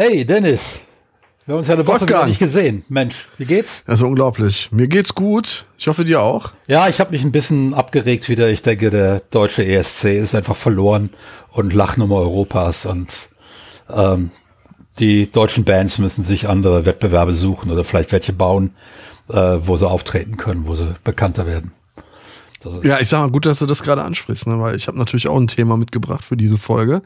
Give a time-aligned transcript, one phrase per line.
[0.00, 0.78] Hey, Dennis.
[1.44, 2.84] Wir haben uns ja eine Woche gar nicht gesehen.
[2.88, 3.82] Mensch, wie geht's?
[3.84, 4.70] Ist unglaublich.
[4.70, 5.66] Mir geht's gut.
[5.76, 6.52] Ich hoffe, dir auch.
[6.68, 8.48] Ja, ich habe mich ein bisschen abgeregt wieder.
[8.48, 11.10] Ich denke, der deutsche ESC ist einfach verloren
[11.50, 12.86] und Lachnummer Europas.
[12.86, 13.28] Und
[13.90, 14.30] ähm,
[15.00, 18.76] die deutschen Bands müssen sich andere Wettbewerbe suchen oder vielleicht welche bauen,
[19.28, 21.72] äh, wo sie auftreten können, wo sie bekannter werden.
[22.82, 24.60] Ja, ich sag mal, gut, dass du das gerade ansprichst, ne?
[24.60, 27.02] weil ich habe natürlich auch ein Thema mitgebracht für diese Folge.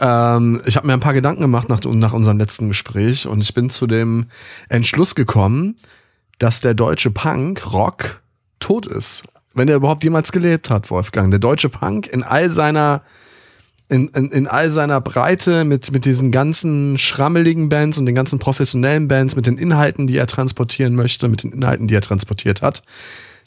[0.00, 3.52] Ähm, ich habe mir ein paar Gedanken gemacht nach, nach unserem letzten Gespräch und ich
[3.52, 4.26] bin zu dem
[4.68, 5.76] Entschluss gekommen,
[6.38, 8.20] dass der deutsche Punk, Rock,
[8.58, 9.22] tot ist.
[9.54, 11.30] Wenn er überhaupt jemals gelebt hat, Wolfgang.
[11.30, 13.02] Der deutsche Punk in all seiner
[13.88, 18.38] in, in, in all seiner Breite mit, mit diesen ganzen schrammeligen Bands und den ganzen
[18.38, 22.62] professionellen Bands, mit den Inhalten, die er transportieren möchte, mit den Inhalten, die er transportiert
[22.62, 22.82] hat,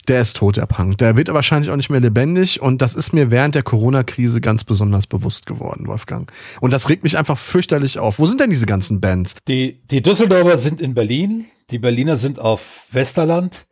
[0.08, 0.98] der ist tot, der Punk.
[0.98, 4.64] Der wird wahrscheinlich auch nicht mehr lebendig und das ist mir während der Corona-Krise ganz
[4.64, 6.30] besonders bewusst geworden, Wolfgang.
[6.60, 8.18] Und das regt mich einfach fürchterlich auf.
[8.18, 9.34] Wo sind denn diese ganzen Bands?
[9.48, 13.66] Die, die Düsseldorfer sind in Berlin, die Berliner sind auf Westerland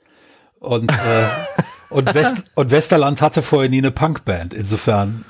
[0.61, 1.27] und, äh,
[1.91, 4.55] und, West, und Westerland hatte vorher nie eine Punkband.
[4.55, 5.25] Insofern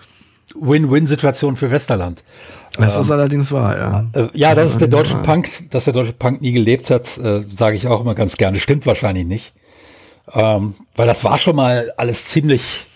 [0.55, 2.23] Win-Win-Situation für Westerland.
[2.77, 4.07] Das ähm, ist allerdings wahr, ja.
[4.13, 5.23] Äh, ja, das, ist der deutsche wahr.
[5.23, 8.59] Punk, dass der deutsche Punk nie gelebt hat, äh, sage ich auch immer ganz gerne.
[8.59, 9.55] Stimmt wahrscheinlich nicht.
[10.33, 12.87] Ähm, weil das war schon mal alles ziemlich,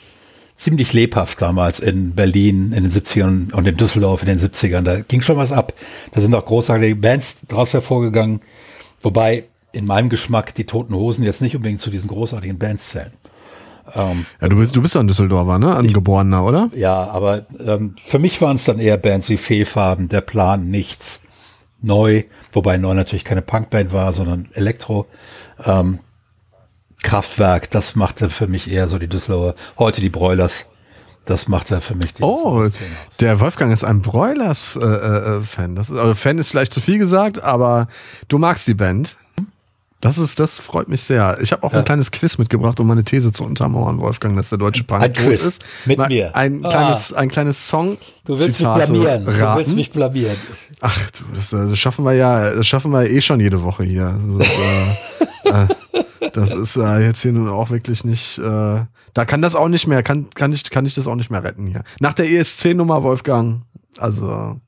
[0.56, 4.82] ziemlich lebhaft damals in Berlin in den 70ern und in Düsseldorf in den 70ern.
[4.82, 5.72] Da ging schon was ab.
[6.12, 8.40] Da sind auch großartige Bands draus hervorgegangen.
[9.00, 13.12] Wobei in meinem Geschmack die Toten Hosen jetzt nicht unbedingt zu diesen großartigen Bands zählen.
[13.94, 15.74] Ähm, ja, du bist, du bist ja ein Düsseldorfer, ne?
[15.74, 16.70] Angeborener, oder?
[16.74, 21.22] Ja, aber ähm, für mich waren es dann eher Bands wie Fehlfarben, Der Plan, Nichts,
[21.80, 22.22] Neu,
[22.52, 25.06] wobei Neu natürlich keine Punkband war, sondern Elektro.
[25.64, 25.98] Ähm,
[27.02, 30.66] Kraftwerk, das machte für mich eher so die Düsseldorfer, heute die Broilers.
[31.24, 32.14] Das macht er für mich.
[32.14, 32.66] Die oh,
[33.20, 35.70] der Wolfgang ist ein Broilers-Fan.
[35.70, 37.86] Äh, äh, das ist, also Fan ist vielleicht zu viel gesagt, aber
[38.26, 39.16] du magst die Band.
[40.02, 41.38] Das ist, das freut mich sehr.
[41.40, 41.78] Ich habe auch ja.
[41.78, 45.12] ein kleines Quiz mitgebracht, um meine These zu untermauern, Wolfgang, dass der deutsche Punk ein
[45.12, 45.64] Quiz ist.
[45.84, 46.34] Mit Mal mir.
[46.34, 46.70] Ein ah.
[46.70, 47.98] kleines, ein kleines Song.
[48.24, 49.28] Du willst Zitate mich blamieren.
[49.28, 49.38] Raten.
[49.38, 50.36] Du willst mich blamieren.
[50.80, 54.18] Ach, du, das, das, schaffen wir ja, das schaffen wir eh schon jede Woche hier.
[54.38, 55.26] Das, äh, äh,
[56.32, 58.38] das ist äh, jetzt hier nun auch wirklich nicht.
[58.38, 61.30] Äh, da kann das auch nicht mehr, kann, kann, ich, kann ich das auch nicht
[61.30, 61.82] mehr retten hier.
[62.00, 63.62] Nach der ESC-Nummer, Wolfgang.
[63.98, 64.60] Also.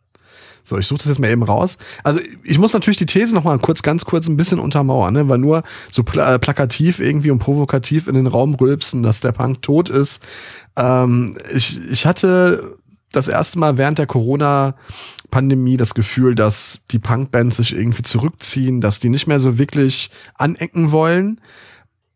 [0.66, 1.76] So, ich suche das jetzt mal eben raus.
[2.04, 5.28] Also ich muss natürlich die These noch mal kurz, ganz kurz ein bisschen untermauern, ne?
[5.28, 5.62] weil nur
[5.92, 9.90] so pl äh, plakativ irgendwie und provokativ in den Raum rülpsen, dass der Punk tot
[9.90, 10.22] ist.
[10.74, 12.78] Ähm, ich, ich hatte
[13.12, 14.06] das erste Mal während der
[15.34, 20.10] Corona-Pandemie das Gefühl, dass die Punkbands sich irgendwie zurückziehen, dass die nicht mehr so wirklich
[20.34, 21.40] anecken wollen.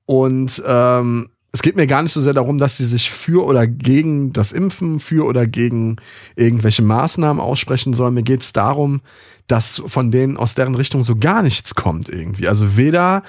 [0.06, 3.66] Und ähm, es geht mir gar nicht so sehr darum, dass sie sich für oder
[3.66, 5.96] gegen das Impfen, für oder gegen
[6.36, 8.14] irgendwelche Maßnahmen aussprechen sollen.
[8.14, 9.00] Mir geht es darum,
[9.48, 12.48] dass von denen aus deren Richtung so gar nichts kommt irgendwie.
[12.48, 13.22] Also weder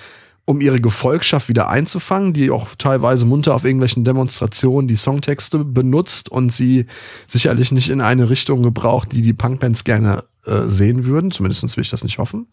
[0.50, 6.28] um ihre Gefolgschaft wieder einzufangen, die auch teilweise munter auf irgendwelchen Demonstrationen die Songtexte benutzt
[6.28, 6.88] und sie
[7.28, 11.30] sicherlich nicht in eine Richtung gebraucht, die die Punkbands gerne äh, sehen würden.
[11.30, 12.48] Zumindest will ich das nicht hoffen.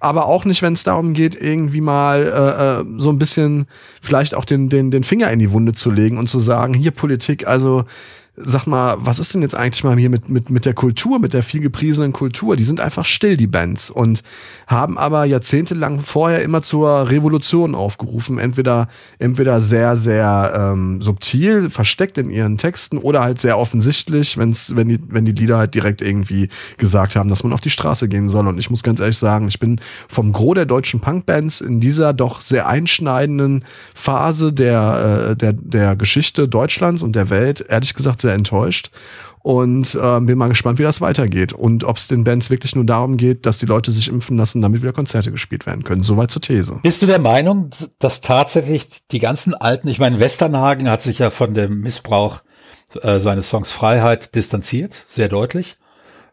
[0.00, 3.66] Aber auch nicht, wenn es darum geht, irgendwie mal äh, äh, so ein bisschen
[4.00, 6.92] vielleicht auch den, den, den Finger in die Wunde zu legen und zu sagen, hier
[6.92, 7.84] Politik, also
[8.36, 11.32] sag mal, was ist denn jetzt eigentlich mal hier mit, mit, mit der Kultur, mit
[11.32, 12.56] der viel gepriesenen Kultur?
[12.56, 14.24] Die sind einfach still, die Bands, und
[14.66, 18.38] haben aber jahrzehntelang vorher immer zur Revolution aufgerufen.
[18.38, 18.88] Entweder,
[19.20, 24.88] entweder sehr, sehr ähm, subtil, versteckt in ihren Texten oder halt sehr offensichtlich, wenn's, wenn,
[24.88, 28.30] die, wenn die Lieder halt direkt irgendwie gesagt haben, dass man auf die Straße gehen
[28.30, 28.48] soll.
[28.48, 32.12] Und ich muss ganz ehrlich sagen, ich bin vom Gros der deutschen Punkbands in dieser
[32.12, 33.64] doch sehr einschneidenden
[33.94, 38.90] Phase der, äh, der, der Geschichte Deutschlands und der Welt, ehrlich gesagt, sehr enttäuscht
[39.44, 42.84] und äh, bin mal gespannt, wie das weitergeht und ob es den Bands wirklich nur
[42.84, 46.02] darum geht, dass die Leute sich impfen lassen, damit wieder Konzerte gespielt werden können.
[46.02, 46.80] Soweit zur These.
[46.82, 47.68] Bist du der Meinung,
[47.98, 52.40] dass tatsächlich die ganzen alten, ich meine, Westernhagen hat sich ja von dem Missbrauch
[53.02, 55.76] äh, seines Songs Freiheit distanziert, sehr deutlich.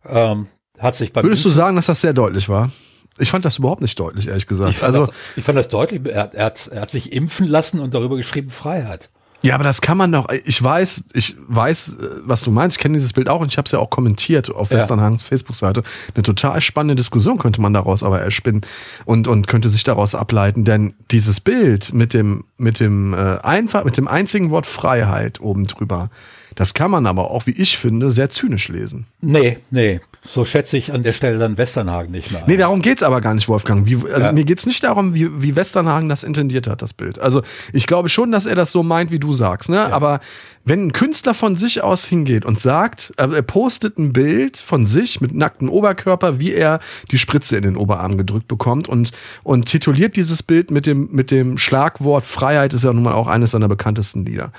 [0.05, 0.47] Ähm,
[0.79, 2.71] hat sich beim Würdest du sagen, dass das sehr deutlich war?
[3.17, 4.71] Ich fand das überhaupt nicht deutlich, ehrlich gesagt.
[4.71, 6.01] Ich also das, ich fand das deutlich.
[6.05, 9.09] Er, er, hat, er hat sich impfen lassen und darüber geschrieben Freiheit.
[9.43, 10.27] Ja, aber das kann man doch.
[10.45, 12.77] Ich weiß, ich weiß, äh, was du meinst.
[12.77, 14.77] Ich kenne dieses Bild auch und ich habe es ja auch kommentiert auf ja.
[14.77, 15.83] Westernhagens Facebook-Seite.
[16.13, 18.61] Eine total spannende Diskussion könnte man daraus aber erspinnen
[19.05, 23.83] und und könnte sich daraus ableiten, denn dieses Bild mit dem mit dem äh, einfach
[23.83, 26.09] mit dem einzigen Wort Freiheit oben drüber,
[26.55, 29.07] das kann man aber auch, wie ich finde, sehr zynisch lesen.
[29.21, 32.41] Nee, nee, so schätze ich an der Stelle dann Westernhagen nicht mehr.
[32.41, 32.47] Ein.
[32.47, 33.87] Nee, darum geht's aber gar nicht, Wolfgang.
[33.87, 34.31] Wie, also ja.
[34.31, 37.17] mir geht's nicht darum, wie, wie Westernhagen das intendiert hat, das Bild.
[37.17, 37.41] Also
[37.73, 39.69] ich glaube schon, dass er das so meint, wie du sagst.
[39.69, 39.77] Ne?
[39.77, 39.89] Ja.
[39.89, 40.19] Aber
[40.63, 44.85] wenn ein Künstler von sich aus hingeht und sagt, äh, er postet ein Bild von
[44.85, 49.65] sich mit nacktem Oberkörper, wie er die Spritze in den Oberarm gedrückt bekommt und, und
[49.65, 53.51] tituliert dieses Bild mit dem, mit dem Schlagwort Freiheit, ist ja nun mal auch eines
[53.51, 54.51] seiner bekanntesten Lieder.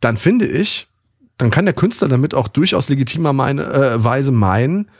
[0.00, 0.89] Dann finde ich,
[1.40, 4.90] dann kann der Künstler damit auch durchaus legitimerweise äh, meinen,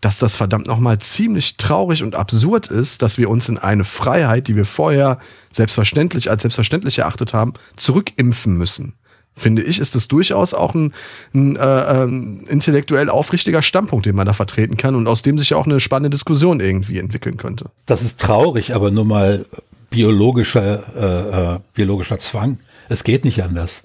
[0.00, 4.48] dass das verdammt nochmal ziemlich traurig und absurd ist, dass wir uns in eine Freiheit,
[4.48, 5.18] die wir vorher
[5.50, 8.94] selbstverständlich als selbstverständlich erachtet haben, zurückimpfen müssen.
[9.38, 10.94] Finde ich, ist das durchaus auch ein,
[11.34, 15.52] ein, äh, ein intellektuell aufrichtiger Standpunkt, den man da vertreten kann und aus dem sich
[15.54, 17.66] auch eine spannende Diskussion irgendwie entwickeln könnte.
[17.84, 19.44] Das ist traurig, aber nur mal
[19.90, 22.58] biologischer, äh, äh, biologischer Zwang.
[22.88, 23.82] Es geht nicht anders.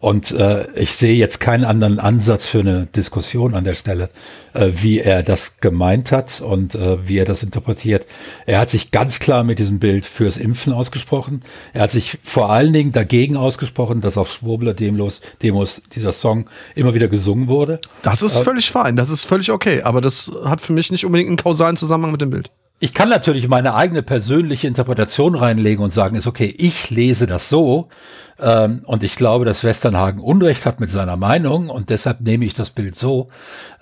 [0.00, 4.08] Und äh, ich sehe jetzt keinen anderen Ansatz für eine Diskussion an der Stelle,
[4.54, 8.06] äh, wie er das gemeint hat und äh, wie er das interpretiert.
[8.46, 11.42] Er hat sich ganz klar mit diesem Bild fürs Impfen ausgesprochen.
[11.74, 16.48] Er hat sich vor allen Dingen dagegen ausgesprochen, dass auf Schwurbler Demos, Demos dieser Song
[16.74, 17.78] immer wieder gesungen wurde.
[18.00, 21.04] Das ist äh, völlig fein, das ist völlig okay, aber das hat für mich nicht
[21.04, 22.50] unbedingt einen kausalen Zusammenhang mit dem Bild.
[22.82, 27.50] Ich kann natürlich meine eigene persönliche Interpretation reinlegen und sagen, ist okay, ich lese das
[27.50, 27.90] so
[28.38, 32.54] ähm, und ich glaube, dass Westernhagen Unrecht hat mit seiner Meinung und deshalb nehme ich
[32.54, 33.28] das Bild so.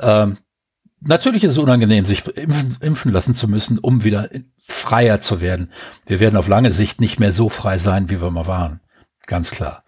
[0.00, 0.38] Ähm,
[1.00, 4.30] natürlich ist es unangenehm, sich impfen, impfen lassen zu müssen, um wieder
[4.66, 5.70] freier zu werden.
[6.04, 8.80] Wir werden auf lange Sicht nicht mehr so frei sein, wie wir mal waren.
[9.28, 9.84] Ganz klar.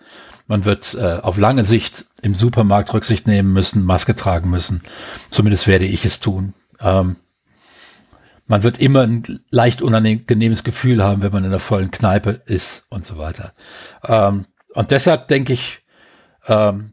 [0.46, 4.82] Man wird äh, auf lange Sicht im Supermarkt Rücksicht nehmen müssen, Maske tragen müssen.
[5.30, 6.54] Zumindest werde ich es tun.
[6.80, 7.16] Ähm,
[8.50, 12.84] man wird immer ein leicht unangenehmes Gefühl haben, wenn man in der vollen Kneipe ist
[12.90, 13.54] und so weiter.
[14.04, 15.84] Ähm, und deshalb denke ich,
[16.48, 16.92] ähm,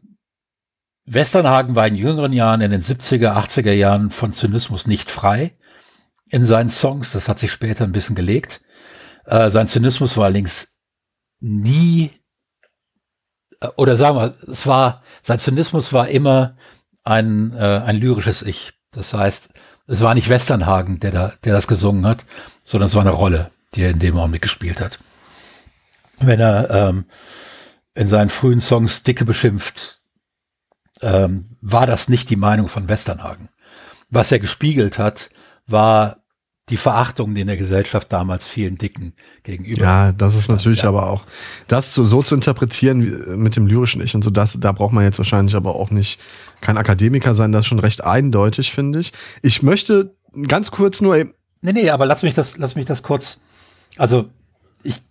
[1.04, 5.52] Westernhagen war in jüngeren Jahren, in den 70er, 80er Jahren von Zynismus nicht frei
[6.30, 7.10] in seinen Songs.
[7.10, 8.60] Das hat sich später ein bisschen gelegt.
[9.24, 10.76] Äh, sein Zynismus war allerdings
[11.40, 12.12] nie,
[13.58, 16.56] äh, oder sagen wir, es war, sein Zynismus war immer
[17.02, 18.74] ein, äh, ein lyrisches Ich.
[18.92, 19.54] Das heißt,
[19.88, 22.24] es war nicht Westernhagen, der da, der das gesungen hat,
[22.62, 24.98] sondern es war eine Rolle, die er in dem Augenblick gespielt hat.
[26.18, 27.06] Wenn er ähm,
[27.94, 30.00] in seinen frühen Songs Dicke beschimpft,
[31.00, 33.48] ähm, war das nicht die Meinung von Westernhagen.
[34.10, 35.30] Was er gespiegelt hat,
[35.66, 36.18] war
[36.70, 39.12] die Verachtung, die in der Gesellschaft damals vielen Dicken
[39.42, 39.80] gegenüber.
[39.80, 40.88] Ja, das ist natürlich ja.
[40.88, 41.24] aber auch,
[41.66, 45.04] das so, so zu interpretieren mit dem lyrischen Ich und so, das, da braucht man
[45.04, 46.20] jetzt wahrscheinlich aber auch nicht
[46.60, 49.12] kein Akademiker sein, das ist schon recht eindeutig, finde ich.
[49.42, 50.14] Ich möchte
[50.46, 51.34] ganz kurz nur eben.
[51.60, 53.40] Nee, nee, aber lass mich das, lass mich das kurz.
[53.96, 54.26] Also,
[54.82, 55.02] ich,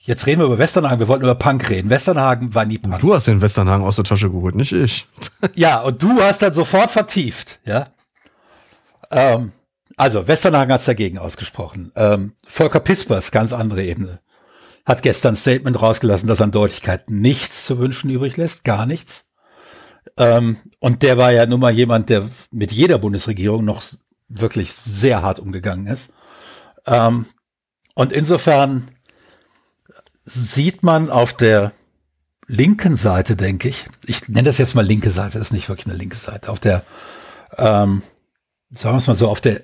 [0.00, 1.90] jetzt reden wir über Westernhagen, wir wollten über Punk reden.
[1.90, 2.98] Westernhagen war nie Punk.
[3.00, 5.06] Du hast den Westernhagen aus der Tasche geholt, nicht ich.
[5.54, 7.88] ja, und du hast dann sofort vertieft, ja.
[9.10, 9.52] Ähm,
[10.02, 11.92] also, Westernhagen hat es dagegen ausgesprochen.
[11.94, 14.18] Ähm, Volker Pispers, ganz andere Ebene,
[14.84, 19.30] hat gestern ein Statement rausgelassen, das an Deutlichkeit nichts zu wünschen übrig lässt, gar nichts.
[20.16, 23.80] Ähm, und der war ja nun mal jemand, der mit jeder Bundesregierung noch
[24.28, 26.12] wirklich sehr hart umgegangen ist.
[26.84, 27.26] Ähm,
[27.94, 28.88] und insofern
[30.24, 31.74] sieht man auf der
[32.48, 35.86] linken Seite, denke ich, ich nenne das jetzt mal linke Seite, das ist nicht wirklich
[35.86, 36.82] eine linke Seite, auf der,
[37.56, 38.02] ähm,
[38.70, 39.62] sagen wir es mal so, auf der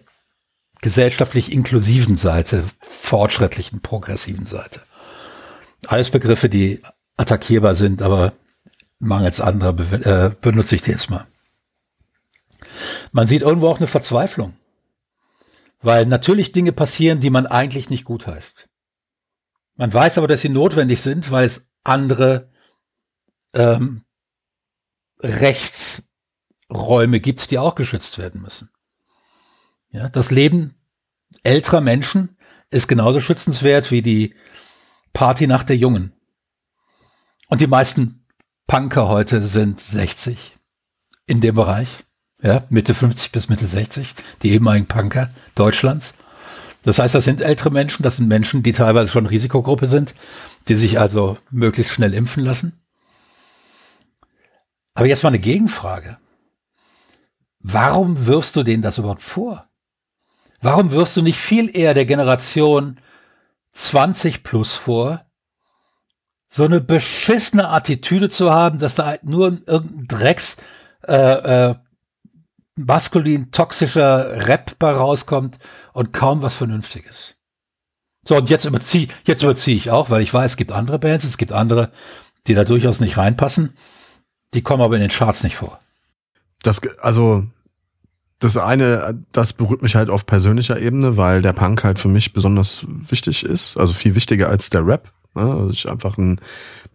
[0.80, 4.82] gesellschaftlich inklusiven Seite, fortschrittlichen, progressiven Seite.
[5.86, 6.82] Alles Begriffe, die
[7.16, 8.32] attackierbar sind, aber
[8.98, 11.26] mangels anderer äh, benutze ich die jetzt mal.
[13.12, 14.56] Man sieht irgendwo auch eine Verzweiflung,
[15.80, 18.69] weil natürlich Dinge passieren, die man eigentlich nicht gut heißt.
[19.76, 22.50] Man weiß aber, dass sie notwendig sind, weil es andere
[23.55, 24.05] ähm,
[25.20, 28.70] Rechtsräume gibt, die auch geschützt werden müssen.
[29.90, 30.74] Ja, das Leben
[31.42, 32.36] älterer Menschen
[32.70, 34.34] ist genauso schützenswert wie die
[35.12, 36.12] Party nach der Jungen.
[37.48, 38.26] Und die meisten
[38.66, 40.54] Punker heute sind 60
[41.26, 42.04] in dem Bereich.
[42.40, 46.14] Ja, Mitte 50 bis Mitte 60, die ehemaligen Punker Deutschlands.
[46.82, 50.14] Das heißt, das sind ältere Menschen, das sind Menschen, die teilweise schon Risikogruppe sind,
[50.68, 52.80] die sich also möglichst schnell impfen lassen.
[54.94, 56.18] Aber jetzt mal eine Gegenfrage.
[57.58, 59.68] Warum wirfst du denen das überhaupt vor?
[60.60, 63.00] Warum wirfst du nicht viel eher der Generation
[63.72, 65.24] 20 plus vor,
[66.48, 70.56] so eine beschissene Attitüde zu haben, dass da nur irgendein Drecks
[71.06, 71.74] äh, äh,
[72.74, 75.58] maskulin toxischer Rap bei rauskommt
[75.93, 77.36] und kaum was Vernünftiges.
[78.27, 81.24] So, und jetzt überziehe jetzt überziehe ich auch, weil ich weiß, es gibt andere Bands,
[81.24, 81.93] es gibt andere,
[82.46, 83.77] die da durchaus nicht reinpassen.
[84.55, 85.79] Die kommen aber in den Charts nicht vor.
[86.62, 87.46] Das, also,
[88.38, 92.32] das eine, das berührt mich halt auf persönlicher Ebene, weil der Punk halt für mich
[92.32, 95.10] besonders wichtig ist, also viel wichtiger als der Rap.
[95.34, 95.42] Ne?
[95.42, 96.40] Also ich einfach ein,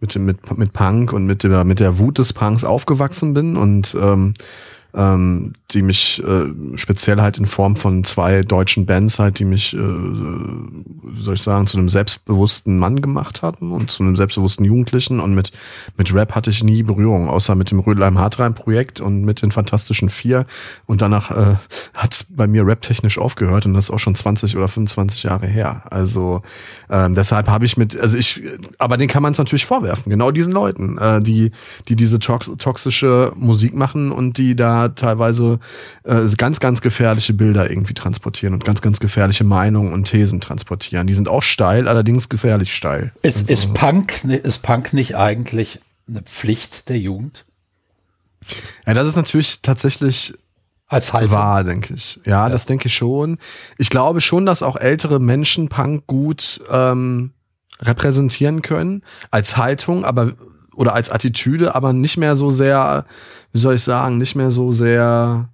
[0.00, 3.94] mit, mit, mit Punk und mit der, mit der Wut des Punks aufgewachsen bin und
[4.00, 4.34] ähm,
[4.94, 9.74] ähm, die mich äh, speziell halt in Form von zwei deutschen Bands halt, die mich,
[9.74, 14.64] äh, wie soll ich sagen, zu einem selbstbewussten Mann gemacht hatten und zu einem selbstbewussten
[14.64, 15.52] Jugendlichen und mit,
[15.96, 19.50] mit Rap hatte ich nie Berührung, außer mit dem Rödelheim Hartrein Projekt und mit den
[19.50, 20.46] Fantastischen Vier
[20.86, 21.56] und danach äh,
[21.94, 25.46] hat es bei mir raptechnisch aufgehört und das ist auch schon 20 oder 25 Jahre
[25.46, 25.82] her.
[25.90, 26.42] Also
[26.88, 28.42] ähm, deshalb habe ich mit, also ich,
[28.78, 31.50] aber den kann man es natürlich vorwerfen, genau diesen Leuten, äh, die,
[31.88, 35.58] die diese tox toxische Musik machen und die da teilweise
[36.04, 41.06] äh, ganz, ganz gefährliche Bilder irgendwie transportieren und ganz, ganz gefährliche Meinungen und Thesen transportieren.
[41.06, 43.12] Die sind auch steil, allerdings gefährlich steil.
[43.22, 47.44] Ist, also, ist, Punk, ist Punk nicht eigentlich eine Pflicht der Jugend?
[48.86, 50.34] Ja, das ist natürlich tatsächlich
[50.86, 51.32] als Haltung.
[51.32, 52.20] wahr, denke ich.
[52.24, 53.38] Ja, ja, das denke ich schon.
[53.78, 57.32] Ich glaube schon, dass auch ältere Menschen Punk gut ähm,
[57.80, 60.34] repräsentieren können als Haltung, aber
[60.76, 63.04] oder als Attitüde, aber nicht mehr so sehr,
[63.52, 65.48] wie soll ich sagen, nicht mehr so sehr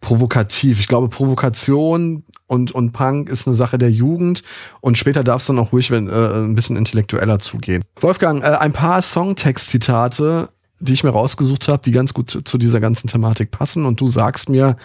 [0.00, 0.78] provokativ.
[0.78, 4.42] Ich glaube, Provokation und, und Punk ist eine Sache der Jugend
[4.80, 7.82] und später darf es dann auch ruhig wenn, äh, ein bisschen intellektueller zugehen.
[8.00, 12.80] Wolfgang, äh, ein paar Songtext-Zitate, die ich mir rausgesucht habe, die ganz gut zu, dieser
[12.80, 14.76] ganzen Thematik passen und du sagst mir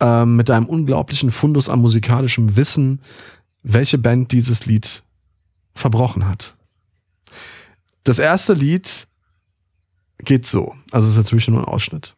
[0.00, 3.00] äh, mit deinem unglaublichen Fundus an musikalischem Wissen,
[3.62, 5.02] welche Band dieses Lied
[5.74, 6.54] verbrochen hat.
[8.04, 9.06] Das erste Lied
[10.18, 10.74] geht so.
[10.90, 12.14] Also es ist natürlich nur ein Ausschnitt.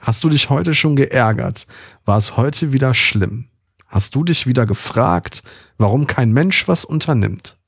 [0.00, 1.66] Hast du dich heute schon geärgert?
[2.04, 3.48] War es heute wieder schlimm?
[3.86, 5.42] Hast du dich wieder gefragt,
[5.76, 7.58] warum kein Mensch was unternimmt?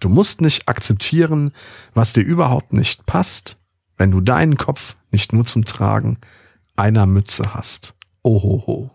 [0.00, 1.52] Du musst nicht akzeptieren,
[1.92, 3.56] was dir überhaupt nicht passt,
[3.96, 6.18] wenn du deinen Kopf nicht nur zum Tragen
[6.76, 7.94] einer Mütze hast.
[8.22, 8.92] Ohoho.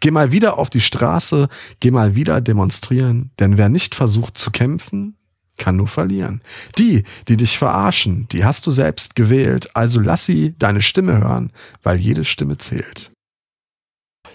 [0.00, 1.48] Geh mal wieder auf die Straße,
[1.80, 5.18] geh mal wieder demonstrieren, denn wer nicht versucht zu kämpfen,
[5.56, 6.42] kann nur verlieren.
[6.78, 11.52] Die, die dich verarschen, die hast du selbst gewählt, also lass sie deine Stimme hören,
[11.82, 13.10] weil jede Stimme zählt.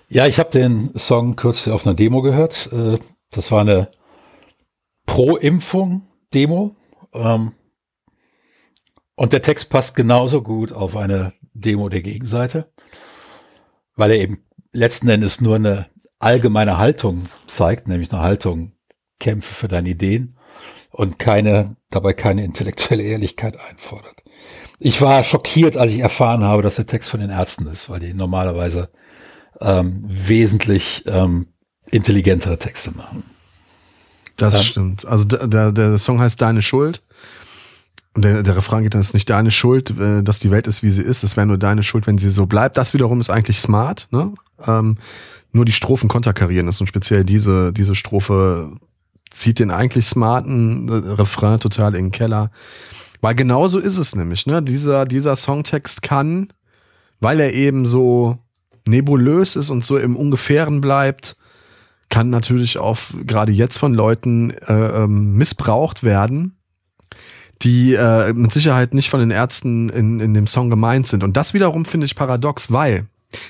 [0.09, 2.69] Ja, ich habe den Song kürzlich auf einer Demo gehört.
[2.73, 2.99] Äh,
[3.29, 3.89] das war eine
[5.05, 6.75] Pro-Impfung-Demo.
[7.13, 7.53] Ähm,
[9.15, 12.71] und der Text passt genauso gut auf eine Demo der Gegenseite,
[13.95, 15.87] weil er eben letzten Endes nur eine
[16.19, 18.73] allgemeine Haltung zeigt, nämlich eine Haltung,
[19.19, 20.35] kämpfe für deine Ideen
[20.91, 24.23] und keine, dabei keine intellektuelle Ehrlichkeit einfordert.
[24.79, 27.99] Ich war schockiert, als ich erfahren habe, dass der Text von den Ärzten ist, weil
[27.99, 28.89] die normalerweise
[29.59, 31.47] ähm, wesentlich ähm,
[31.91, 33.23] intelligentere Texte machen.
[34.37, 35.05] Das ähm, stimmt.
[35.05, 37.03] Also der, der Song heißt Deine Schuld.
[38.13, 40.67] Und der, der Refrain geht dann, es ist nicht deine Schuld, äh, dass die Welt
[40.67, 41.23] ist, wie sie ist.
[41.23, 42.75] Es wäre nur deine Schuld, wenn sie so bleibt.
[42.75, 44.07] Das wiederum ist eigentlich smart.
[44.11, 44.33] Ne?
[44.67, 44.97] Ähm,
[45.53, 48.75] nur die Strophen konterkarieren ist und speziell diese, diese Strophe
[49.31, 52.51] zieht den eigentlich smarten äh, Refrain total in den Keller.
[53.21, 54.61] Weil genauso ist es nämlich, ne?
[54.61, 56.51] Dieser, dieser Songtext kann,
[57.19, 58.37] weil er eben so
[58.87, 61.35] nebulös ist und so im Ungefähren bleibt,
[62.09, 66.57] kann natürlich auch gerade jetzt von Leuten äh, ähm, missbraucht werden,
[67.61, 71.23] die äh, mit Sicherheit nicht von den Ärzten in, in dem Song gemeint sind.
[71.23, 73.05] Und das wiederum finde ich paradox, weil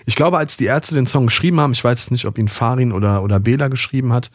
[0.06, 2.50] ich glaube, als die Ärzte den Song geschrieben haben, ich weiß jetzt nicht, ob ihn
[2.50, 4.30] Farin oder, oder Bela geschrieben hat,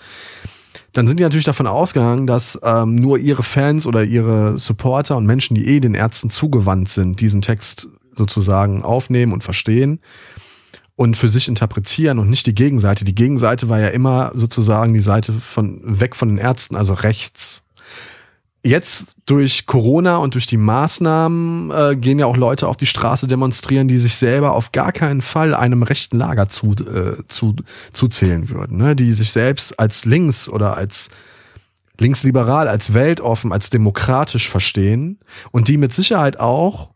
[0.96, 5.26] dann sind die natürlich davon ausgegangen, dass ähm, nur ihre Fans oder ihre Supporter und
[5.26, 10.00] Menschen, die eh den Ärzten zugewandt sind, diesen Text sozusagen aufnehmen und verstehen
[10.94, 13.04] und für sich interpretieren und nicht die Gegenseite.
[13.04, 17.62] Die Gegenseite war ja immer sozusagen die Seite von weg von den Ärzten, also rechts
[18.66, 23.26] jetzt durch Corona und durch die Maßnahmen äh, gehen ja auch Leute auf die Straße
[23.26, 27.56] demonstrieren, die sich selber auf gar keinen Fall einem rechten Lager zu, äh, zu,
[27.92, 28.96] zuzählen würden, ne?
[28.96, 31.08] die sich selbst als links oder als
[31.99, 35.18] linksliberal, als weltoffen, als demokratisch verstehen
[35.50, 36.90] und die mit Sicherheit auch,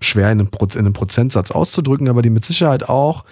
[0.00, 3.24] schwer in einem, Proz in einem Prozentsatz auszudrücken, aber die mit Sicherheit auch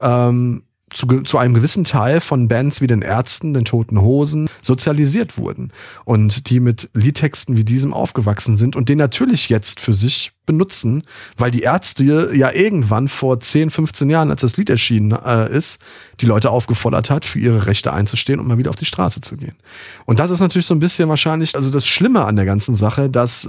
[0.00, 0.62] ähm,
[0.94, 5.72] zu, zu einem gewissen Teil von Bands wie den Ärzten, den Toten Hosen sozialisiert wurden
[6.04, 11.02] und die mit Liedtexten wie diesem aufgewachsen sind und den natürlich jetzt für sich benutzen,
[11.36, 15.80] weil die Ärzte ja irgendwann vor 10, 15 Jahren, als das Lied erschienen äh, ist,
[16.20, 19.36] die Leute aufgefordert hat, für ihre Rechte einzustehen und mal wieder auf die Straße zu
[19.36, 19.56] gehen.
[20.04, 23.08] Und das ist natürlich so ein bisschen wahrscheinlich, also das Schlimme an der ganzen Sache,
[23.08, 23.48] dass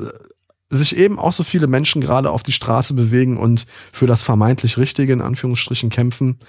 [0.69, 4.77] sich eben auch so viele Menschen gerade auf die Straße bewegen und für das vermeintlich
[4.77, 6.39] Richtige in Anführungsstrichen kämpfen,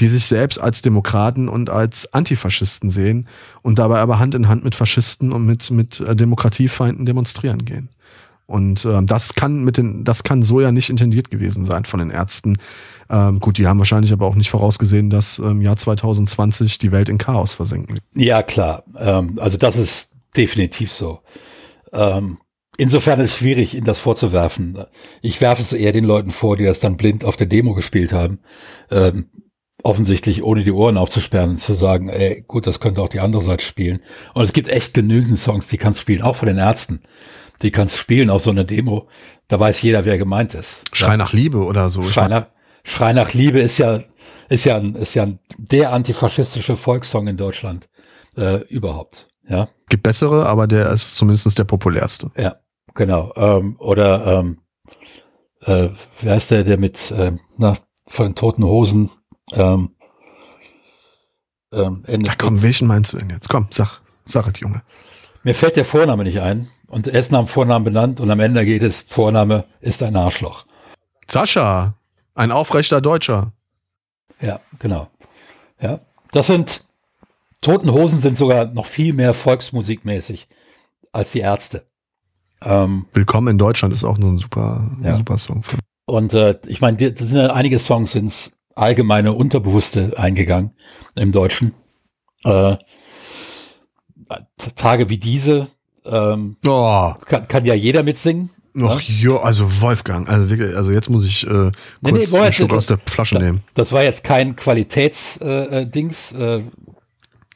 [0.00, 3.28] die sich selbst als Demokraten und als Antifaschisten sehen
[3.62, 7.90] und dabei aber Hand in Hand mit Faschisten und mit, mit äh, Demokratiefeinden demonstrieren gehen.
[8.46, 11.98] Und ähm, das kann mit den, das kann so ja nicht intendiert gewesen sein von
[11.98, 12.56] den Ärzten.
[13.10, 17.08] Ähm, gut, die haben wahrscheinlich aber auch nicht vorausgesehen, dass im Jahr 2020 die Welt
[17.08, 17.98] in Chaos versinken.
[18.14, 18.84] Ja, klar.
[18.98, 21.20] Ähm, also das ist definitiv so.
[21.92, 22.38] Ähm,
[22.76, 24.78] insofern ist es schwierig, ihnen das vorzuwerfen.
[25.22, 28.12] Ich werfe es eher den Leuten vor, die das dann blind auf der Demo gespielt
[28.12, 28.40] haben.
[28.90, 29.30] Ähm,
[29.82, 33.42] offensichtlich ohne die Ohren aufzusperren und zu sagen, ey, gut, das könnte auch die andere
[33.42, 34.00] Seite spielen.
[34.34, 37.02] Und es gibt echt genügend Songs, die kannst spielen, auch von den Ärzten.
[37.62, 39.08] Die kannst spielen auf so einer Demo.
[39.48, 40.82] Da weiß jeder, wer gemeint ist.
[40.92, 41.16] Schrei ja.
[41.16, 42.02] nach Liebe oder so.
[42.02, 42.48] Schrei nach,
[42.84, 44.02] Schrei nach Liebe ist ja,
[44.48, 47.88] ist ja, ist ja der antifaschistische Volkssong in Deutschland
[48.36, 49.28] äh, überhaupt.
[49.48, 49.68] Ja.
[49.88, 52.30] Gibt bessere, aber der ist zumindest der populärste.
[52.36, 52.56] Ja,
[52.96, 53.32] genau.
[53.36, 54.58] Ähm, oder ähm,
[55.62, 57.74] äh, wer ist der, der mit äh, na,
[58.06, 59.10] von den toten Hosen
[59.52, 59.96] ähm,
[61.72, 62.30] ähm, Ende.
[62.30, 63.48] Ach komm, welchen meinst du denn jetzt?
[63.48, 64.82] Komm, sag, sag es, Junge.
[65.42, 66.68] Mir fällt der Vorname nicht ein.
[66.88, 70.14] Und er ist nach dem Vornamen benannt und am Ende geht es, Vorname ist ein
[70.14, 70.64] Arschloch.
[71.28, 71.94] Sascha,
[72.34, 73.52] ein aufrechter Deutscher.
[74.40, 75.08] Ja, genau.
[75.80, 76.00] Ja,
[76.30, 76.84] das sind,
[77.60, 80.46] Toten Hosen sind sogar noch viel mehr volksmusikmäßig
[81.10, 81.86] als die Ärzte.
[82.66, 85.16] Ähm, Willkommen in Deutschland ist auch so ein super, ja.
[85.16, 85.62] super Song.
[86.06, 90.72] Und äh, ich meine, da sind ja einige Songs ins allgemeine Unterbewusste eingegangen
[91.14, 91.74] im Deutschen.
[92.44, 92.76] Äh,
[94.74, 95.68] Tage wie diese
[96.04, 97.14] ähm, oh.
[97.24, 98.50] kann, kann ja jeder mitsingen.
[98.74, 99.14] Noch, ja?
[99.14, 102.74] jo, also Wolfgang, also wirklich, also jetzt muss ich äh, kurz nee, nee, einen Schluck
[102.74, 103.62] aus der Flasche da, nehmen.
[103.74, 106.32] Das war jetzt kein Qualitätsdings.
[106.32, 106.62] Äh, äh,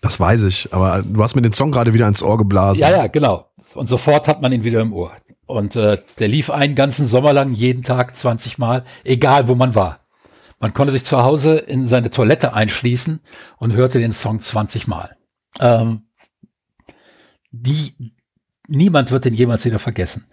[0.01, 2.81] das weiß ich, aber du hast mir den Song gerade wieder ins Ohr geblasen.
[2.81, 3.50] Ja, ja, genau.
[3.75, 5.13] Und sofort hat man ihn wieder im Ohr.
[5.47, 9.75] Und äh, der lief einen ganzen Sommer lang, jeden Tag 20 Mal, egal wo man
[9.75, 10.01] war.
[10.59, 13.21] Man konnte sich zu Hause in seine Toilette einschließen
[13.57, 15.17] und hörte den Song 20 Mal.
[15.59, 16.03] Ähm,
[17.51, 17.95] die,
[18.69, 20.27] niemand wird den jemals wieder vergessen.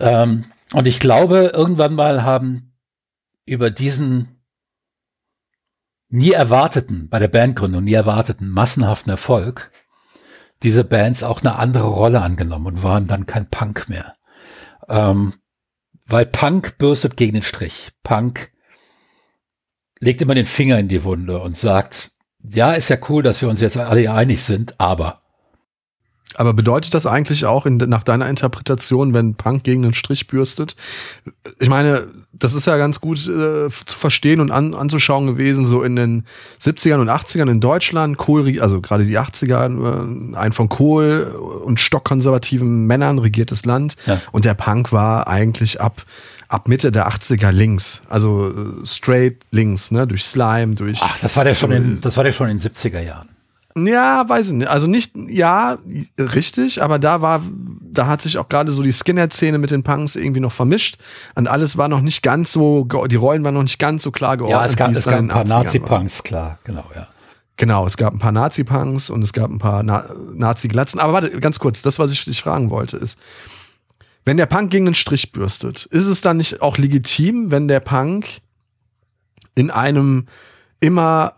[0.00, 2.74] Ähm, und ich glaube, irgendwann mal haben
[3.46, 4.40] über diesen
[6.08, 9.70] nie erwarteten, bei der Bandgründung nie erwarteten massenhaften Erfolg,
[10.64, 14.14] diese Bands auch eine andere Rolle angenommen und waren dann kein Punk mehr.
[14.88, 15.34] Ähm,
[16.06, 17.90] weil Punk bürstet gegen den Strich.
[18.02, 18.50] Punk
[20.00, 23.48] legt immer den Finger in die Wunde und sagt, ja, ist ja cool, dass wir
[23.48, 25.22] uns jetzt alle einig sind, aber
[26.36, 30.74] aber bedeutet das eigentlich auch in, nach deiner Interpretation, wenn Punk gegen den Strich bürstet?
[31.60, 35.82] Ich meine, das ist ja ganz gut äh, zu verstehen und an, anzuschauen gewesen, so
[35.82, 36.24] in den
[36.60, 41.22] 70ern und 80ern in Deutschland, Kohl, also gerade die 80er, äh, ein von Kohl
[41.64, 43.96] und stockkonservativen Männern regiertes Land.
[44.06, 44.20] Ja.
[44.32, 46.04] Und der Punk war eigentlich ab
[46.48, 51.00] ab Mitte der 80er links, also äh, straight links, ne, durch Slime, durch.
[51.02, 53.28] Ach, das war der schon in, das war der schon in den 70er Jahren.
[53.76, 54.68] Ja, weiß ich nicht.
[54.68, 55.78] Also nicht, ja,
[56.18, 57.42] richtig, aber da war,
[57.80, 60.96] da hat sich auch gerade so die Skinhead-Szene mit den Punks irgendwie noch vermischt
[61.34, 64.36] und alles war noch nicht ganz so, die Rollen waren noch nicht ganz so klar
[64.36, 64.60] geordnet.
[64.60, 67.08] Ja, es gab, es gab ein paar Nazi-Punks, klar, genau, ja.
[67.56, 70.98] Genau, es gab ein paar Nazi-Punks und es gab ein paar Na Nazi-Glatzen.
[70.98, 73.18] Aber warte, ganz kurz, das, was ich dich fragen wollte, ist,
[74.24, 77.80] wenn der Punk gegen den Strich bürstet, ist es dann nicht auch legitim, wenn der
[77.80, 78.40] Punk
[79.54, 80.26] in einem
[80.80, 81.34] immer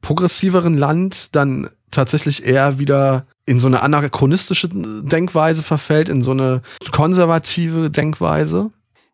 [0.00, 6.62] progressiveren Land dann tatsächlich eher wieder in so eine anachronistische Denkweise verfällt, in so eine
[6.90, 8.70] konservative Denkweise?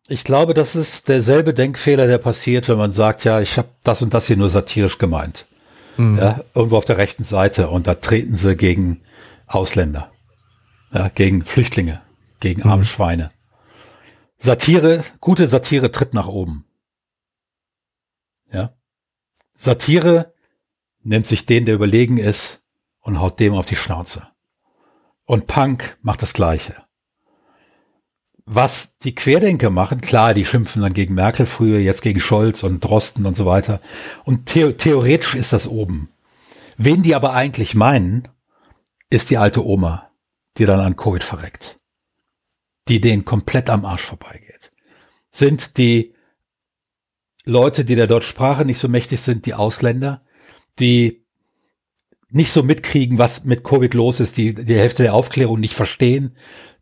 [0.07, 4.01] Ich glaube, das ist derselbe Denkfehler, der passiert, wenn man sagt, ja, ich habe das
[4.01, 5.45] und das hier nur satirisch gemeint.
[5.97, 6.17] Mhm.
[6.17, 9.01] Ja, irgendwo auf der rechten Seite und da treten sie gegen
[9.47, 10.11] Ausländer,
[10.91, 12.01] ja, gegen Flüchtlinge,
[12.39, 12.69] gegen mhm.
[12.69, 13.31] arme Schweine.
[14.39, 16.65] Satire, gute Satire tritt nach oben.
[18.51, 18.73] Ja.
[19.53, 20.32] Satire
[21.03, 22.63] nimmt sich den, der überlegen ist,
[23.01, 24.27] und haut dem auf die Schnauze.
[25.25, 26.83] Und Punk macht das Gleiche.
[28.45, 32.83] Was die Querdenker machen, klar, die schimpfen dann gegen Merkel früher, jetzt gegen Scholz und
[32.83, 33.79] Drosten und so weiter.
[34.25, 36.09] Und the theoretisch ist das oben.
[36.77, 38.27] Wen die aber eigentlich meinen,
[39.09, 40.09] ist die alte Oma,
[40.57, 41.77] die dann an Covid verreckt.
[42.89, 44.71] Die denen komplett am Arsch vorbeigeht.
[45.29, 46.13] Sind die
[47.45, 50.21] Leute, die der deutschen Sprache nicht so mächtig sind, die Ausländer,
[50.79, 51.23] die
[52.33, 56.35] nicht so mitkriegen, was mit Covid los ist, die die Hälfte der Aufklärung nicht verstehen.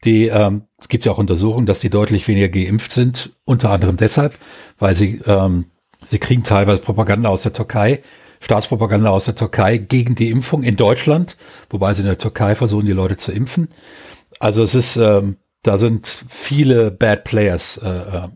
[0.05, 3.97] Die ähm, es gibt ja auch Untersuchungen, dass die deutlich weniger geimpft sind, unter anderem
[3.97, 4.37] deshalb,
[4.79, 5.65] weil sie ähm,
[6.05, 8.01] sie kriegen teilweise Propaganda aus der Türkei,
[8.39, 11.35] Staatspropaganda aus der Türkei gegen die Impfung in Deutschland,
[11.69, 13.67] wobei sie in der Türkei versuchen, die Leute zu impfen.
[14.39, 18.29] Also es ist ähm, da sind viele Bad Players äh, äh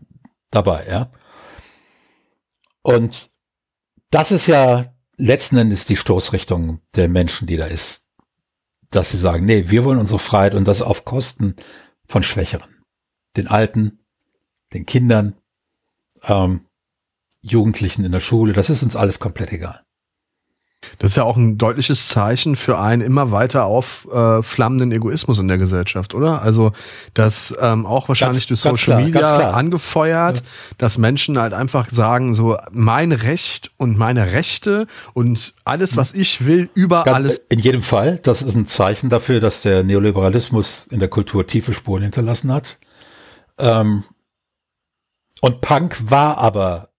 [0.50, 1.10] dabei, ja.
[2.82, 3.30] Und
[4.10, 4.84] das ist ja
[5.16, 8.06] letzten Endes die Stoßrichtung der Menschen, die da ist,
[8.90, 11.56] dass sie sagen, nee, wir wollen unsere Freiheit und das auf Kosten
[12.06, 12.72] von Schwächeren.
[13.36, 14.04] den Alten,
[14.72, 15.34] den Kindern,
[16.22, 16.66] ähm,
[17.42, 19.84] Jugendlichen in der Schule, das ist uns alles komplett egal.
[20.98, 25.58] Das ist ja auch ein deutliches Zeichen für einen immer weiter aufflammenden Egoismus in der
[25.58, 26.42] Gesellschaft, oder?
[26.42, 26.72] Also,
[27.14, 30.42] dass ähm, auch wahrscheinlich ganz, durch Social klar, Media angefeuert, ja.
[30.78, 36.46] dass Menschen halt einfach sagen, so mein Recht und meine Rechte und alles, was ich
[36.46, 37.38] will, über ganz, alles.
[37.48, 41.72] In jedem Fall, das ist ein Zeichen dafür, dass der Neoliberalismus in der Kultur tiefe
[41.72, 42.78] Spuren hinterlassen hat.
[43.58, 44.04] Ähm,
[45.40, 46.90] und Punk war aber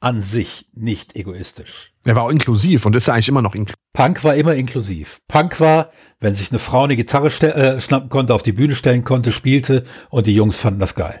[0.00, 1.92] an sich nicht egoistisch.
[2.08, 3.76] Er war auch inklusiv und ist ja eigentlich immer noch inklusiv.
[3.92, 5.20] Punk war immer inklusiv.
[5.28, 5.90] Punk war,
[6.20, 9.84] wenn sich eine Frau eine Gitarre äh, schnappen konnte, auf die Bühne stellen konnte, spielte
[10.08, 11.20] und die Jungs fanden das geil.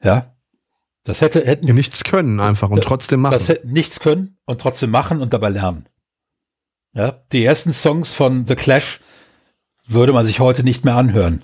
[0.00, 0.36] Ja.
[1.02, 1.66] Das hätte, hätten.
[1.66, 3.32] Ja, nichts können einfach und trotzdem machen.
[3.32, 5.88] Das hätten nichts können und trotzdem machen und dabei lernen.
[6.92, 7.20] Ja.
[7.32, 9.00] Die ersten Songs von The Clash
[9.88, 11.42] würde man sich heute nicht mehr anhören.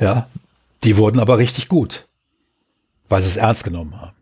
[0.00, 0.30] Ja.
[0.82, 2.08] Die wurden aber richtig gut.
[3.10, 4.15] Weil sie es ernst genommen haben.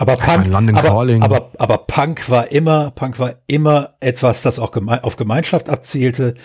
[0.00, 5.04] Aber Punk, aber, aber, aber, Punk war immer, Punk war immer etwas, das auch geme
[5.04, 6.36] auf Gemeinschaft abzielte,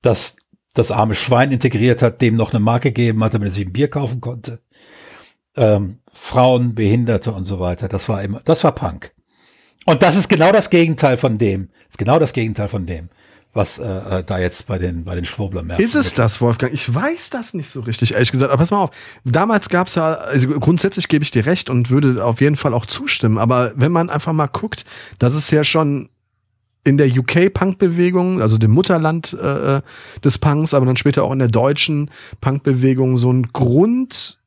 [0.00, 0.36] das
[0.74, 3.72] das arme Schwein integriert hat, dem noch eine Marke gegeben hat, damit er sich ein
[3.72, 4.60] Bier kaufen konnte.
[5.56, 7.88] Ähm, Frauen, Behinderte und so weiter.
[7.88, 9.12] Das war immer, das war Punk.
[9.86, 11.70] Und das ist genau das Gegenteil von dem.
[11.88, 13.10] ist genau das Gegenteil von dem
[13.52, 16.72] was äh, äh, da jetzt bei den, bei den Schwurbler-Märkten Ist es das, Wolfgang?
[16.72, 18.52] Ich weiß das nicht so richtig, ehrlich gesagt.
[18.52, 18.90] Aber pass mal auf,
[19.24, 22.74] damals gab es ja, also grundsätzlich gebe ich dir recht und würde auf jeden Fall
[22.74, 23.38] auch zustimmen.
[23.38, 24.84] Aber wenn man einfach mal guckt,
[25.18, 26.10] das ist ja schon
[26.84, 29.82] in der UK-Punk-Bewegung, also dem Mutterland äh, äh,
[30.24, 32.10] des Punks, aber dann später auch in der deutschen
[32.40, 34.39] Punk-Bewegung so ein Grund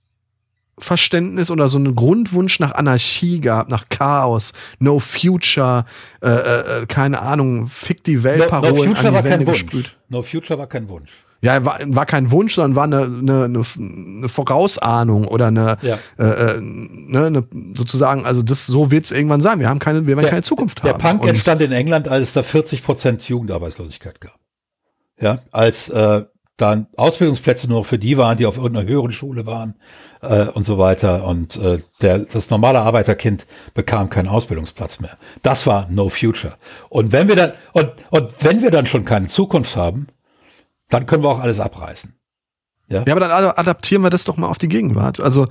[0.77, 5.85] Verständnis oder so einen Grundwunsch nach Anarchie gehabt, nach Chaos, No Future,
[6.21, 9.97] äh, äh, äh keine Ahnung, fick die Welt, no, no Future war kein Wunsch.
[10.09, 11.11] No Future war kein Wunsch.
[11.43, 15.99] Ja, war, war kein Wunsch, sondern war eine, eine, eine, Vorausahnung oder eine, ja.
[16.17, 17.43] äh, äh ne, eine,
[17.75, 19.59] sozusagen, also das so wird es irgendwann sein.
[19.59, 21.01] Wir haben keine, wir werden der, keine Zukunft der haben.
[21.01, 24.39] Der Punk entstand in England, als es da 40 Prozent Jugendarbeitslosigkeit gab.
[25.19, 26.23] Ja, als äh,
[26.57, 29.75] dann Ausbildungsplätze nur für die waren, die auf irgendeiner höheren Schule waren
[30.21, 31.25] äh, und so weiter.
[31.25, 35.17] Und äh, der, das normale Arbeiterkind bekam keinen Ausbildungsplatz mehr.
[35.41, 36.55] Das war No Future.
[36.89, 40.07] Und wenn wir dann und, und wenn wir dann schon keine Zukunft haben,
[40.89, 42.15] dann können wir auch alles abreißen.
[42.87, 45.19] Ja, ja aber dann adaptieren wir das doch mal auf die Gegenwart.
[45.19, 45.47] Also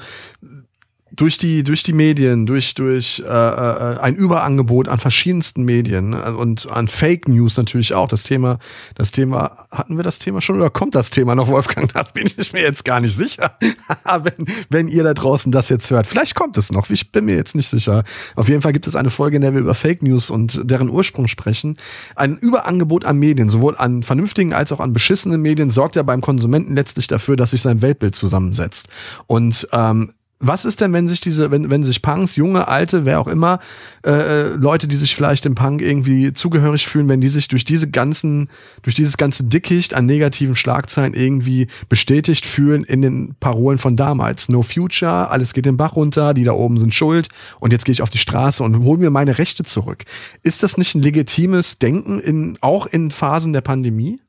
[1.14, 6.34] durch die, durch die Medien, durch, durch äh, äh, ein Überangebot an verschiedensten Medien ne,
[6.34, 8.08] und an Fake News natürlich auch.
[8.08, 8.58] Das Thema,
[8.94, 11.92] das Thema, hatten wir das Thema schon oder kommt das Thema noch, Wolfgang?
[11.92, 13.58] Da bin ich mir jetzt gar nicht sicher.
[14.04, 16.06] wenn, wenn ihr da draußen das jetzt hört.
[16.06, 18.04] Vielleicht kommt es noch, ich bin mir jetzt nicht sicher.
[18.34, 20.88] Auf jeden Fall gibt es eine Folge, in der wir über Fake News und deren
[20.88, 21.76] Ursprung sprechen.
[22.16, 26.22] Ein Überangebot an Medien, sowohl an vernünftigen als auch an beschissenen Medien, sorgt ja beim
[26.22, 28.88] Konsumenten letztlich dafür, dass sich sein Weltbild zusammensetzt.
[29.26, 33.20] Und ähm, was ist denn, wenn sich diese, wenn, wenn sich Punks, junge, alte, wer
[33.20, 33.60] auch immer,
[34.04, 37.64] äh, äh, Leute, die sich vielleicht dem Punk irgendwie zugehörig fühlen, wenn die sich durch
[37.64, 38.50] diese ganzen,
[38.82, 44.48] durch dieses ganze Dickicht an negativen Schlagzeilen irgendwie bestätigt fühlen in den Parolen von damals.
[44.48, 47.28] No Future, alles geht den Bach runter, die da oben sind schuld
[47.60, 50.04] und jetzt gehe ich auf die Straße und hole mir meine Rechte zurück.
[50.42, 54.20] Ist das nicht ein legitimes Denken in, auch in Phasen der Pandemie?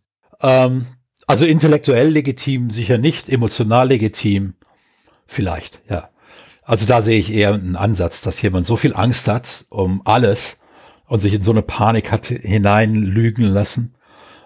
[0.42, 0.86] Ähm,
[1.26, 4.54] also intellektuell legitim, sicher nicht, emotional legitim.
[5.34, 6.10] Vielleicht, ja.
[6.62, 10.60] Also da sehe ich eher einen Ansatz, dass jemand so viel Angst hat um alles
[11.08, 13.96] und sich in so eine Panik hat hineinlügen lassen,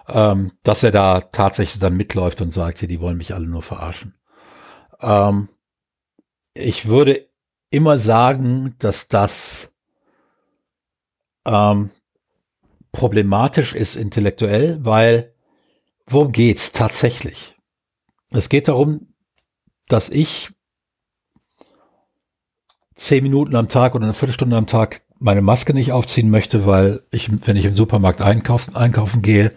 [0.08, 3.60] ähm, dass er da tatsächlich dann mitläuft und sagt, hier, die wollen mich alle nur
[3.60, 4.14] verarschen.
[5.02, 5.50] Ähm,
[6.54, 7.28] ich würde
[7.68, 9.70] immer sagen, dass das
[11.44, 11.90] ähm,
[12.92, 15.34] problematisch ist intellektuell, weil
[16.06, 17.56] worum geht's tatsächlich?
[18.30, 19.12] Es geht darum,
[19.88, 20.50] dass ich
[22.98, 27.02] zehn Minuten am Tag oder eine Viertelstunde am Tag meine Maske nicht aufziehen möchte, weil
[27.10, 29.52] ich, wenn ich im Supermarkt einkaufen, einkaufen gehe,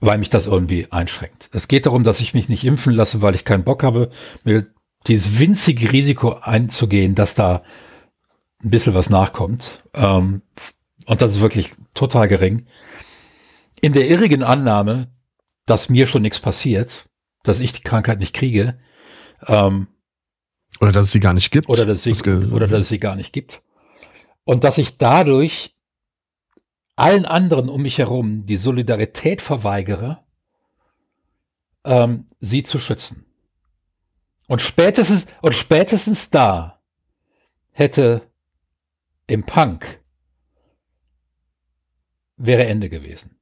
[0.00, 1.48] weil mich das irgendwie einschränkt.
[1.52, 4.10] Es geht darum, dass ich mich nicht impfen lasse, weil ich keinen Bock habe,
[4.44, 4.66] mir
[5.06, 7.62] dieses winzige Risiko einzugehen, dass da
[8.62, 9.82] ein bisschen was nachkommt.
[9.94, 10.42] Ähm,
[11.06, 12.66] und das ist wirklich total gering.
[13.80, 15.08] In der irrigen Annahme,
[15.66, 17.08] dass mir schon nichts passiert,
[17.42, 18.78] dass ich die Krankheit nicht kriege,
[19.46, 19.88] ähm,
[20.80, 21.68] oder dass es sie gar nicht gibt.
[21.68, 23.62] Oder dass, sie, oder dass es sie gar nicht gibt.
[24.44, 25.74] Und dass ich dadurch
[26.96, 30.20] allen anderen um mich herum die Solidarität verweigere,
[31.84, 33.24] ähm, sie zu schützen.
[34.46, 36.80] Und spätestens, und spätestens da
[37.72, 38.30] hätte
[39.26, 40.00] im Punk
[42.36, 43.36] wäre Ende gewesen.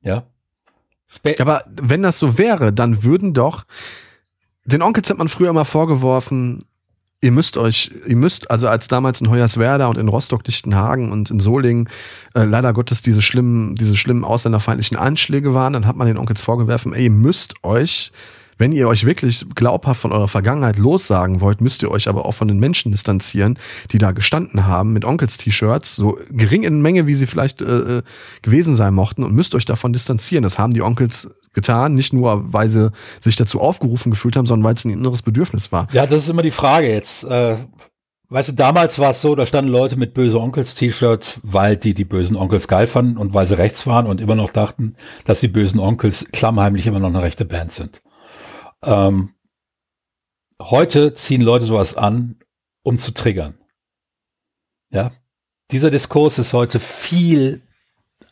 [0.00, 0.26] Ja.
[1.06, 3.64] Spä Aber wenn das so wäre, dann würden doch
[4.64, 6.60] den Onkels hat man früher immer vorgeworfen,
[7.20, 11.40] ihr müsst euch, ihr müsst, also als damals in Hoyerswerda und in Rostock-Lichtenhagen und in
[11.40, 11.88] Solingen
[12.34, 16.42] äh, leider Gottes diese schlimmen, diese schlimmen ausländerfeindlichen Anschläge waren, dann hat man den Onkels
[16.42, 18.12] vorgeworfen, ey, ihr müsst euch
[18.58, 22.32] wenn ihr euch wirklich glaubhaft von eurer Vergangenheit lossagen wollt, müsst ihr euch aber auch
[22.32, 23.58] von den Menschen distanzieren,
[23.90, 28.02] die da gestanden haben mit Onkels-T-Shirts, so gering in Menge, wie sie vielleicht äh, äh,
[28.42, 30.42] gewesen sein mochten, und müsst euch davon distanzieren.
[30.42, 34.64] Das haben die Onkels getan, nicht nur, weil sie sich dazu aufgerufen gefühlt haben, sondern
[34.64, 35.88] weil es ein inneres Bedürfnis war.
[35.92, 37.24] Ja, das ist immer die Frage jetzt.
[37.24, 37.56] Äh,
[38.28, 42.04] weißt du, damals war es so, da standen Leute mit böse Onkels-T-Shirts, weil die die
[42.04, 45.48] bösen Onkels geil fanden und weil sie rechts waren und immer noch dachten, dass die
[45.48, 48.02] bösen Onkels klammheimlich immer noch eine rechte Band sind.
[48.84, 49.34] Ähm,
[50.60, 52.38] heute ziehen Leute sowas an,
[52.82, 53.58] um zu triggern.
[54.90, 55.12] Ja,
[55.70, 57.62] dieser Diskurs ist heute viel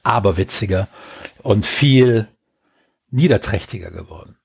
[0.02, 0.88] aberwitziger
[1.42, 2.28] und viel
[3.10, 4.36] niederträchtiger geworden.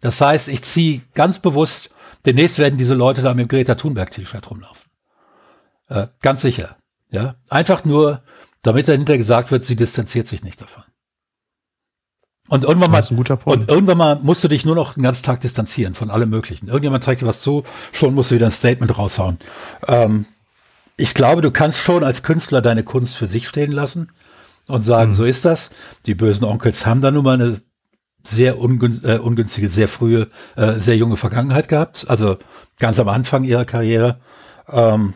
[0.00, 1.90] Das heißt, ich ziehe ganz bewusst,
[2.24, 4.90] demnächst werden diese Leute da mit dem Greta Thunberg-T-Shirt rumlaufen.
[5.88, 6.76] Äh, ganz sicher.
[7.10, 8.22] Ja, einfach nur,
[8.62, 10.84] damit dahinter gesagt wird, sie distanziert sich nicht davon.
[12.48, 13.04] Und irgendwann mal,
[13.44, 16.68] und irgendwann mal musst du dich nur noch den ganzen Tag distanzieren von allem Möglichen.
[16.68, 19.38] Irgendjemand trägt dir was zu, schon musst du wieder ein Statement raushauen.
[19.86, 20.24] Ähm,
[20.96, 24.10] ich glaube, du kannst schon als Künstler deine Kunst für sich stehen lassen
[24.66, 25.14] und sagen, mhm.
[25.14, 25.70] so ist das.
[26.06, 27.60] Die bösen Onkels haben da nun mal eine
[28.24, 32.06] sehr ungünst, äh, ungünstige, sehr frühe, äh, sehr junge Vergangenheit gehabt.
[32.08, 32.38] Also
[32.78, 34.20] ganz am Anfang ihrer Karriere.
[34.68, 35.14] Ähm,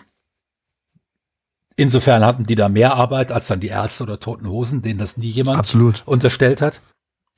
[1.77, 5.17] insofern hatten die da mehr Arbeit als dann die Ärzte oder Toten Hosen, denen das
[5.17, 6.03] nie jemand Absolut.
[6.05, 6.81] unterstellt hat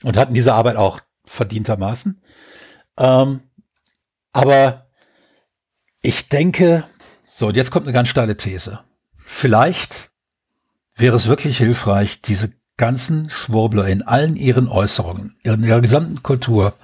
[0.05, 2.21] und hatten diese Arbeit auch verdientermaßen.
[2.99, 3.41] Ähm,
[4.33, 4.87] aber
[6.03, 6.85] ich denke,
[7.25, 8.81] so, und jetzt kommt eine ganz steile These.
[9.17, 10.11] Vielleicht
[10.97, 16.75] wäre es wirklich hilfreich, diese ganzen Schwurbler in allen ihren Äußerungen, in ihrer gesamten Kultur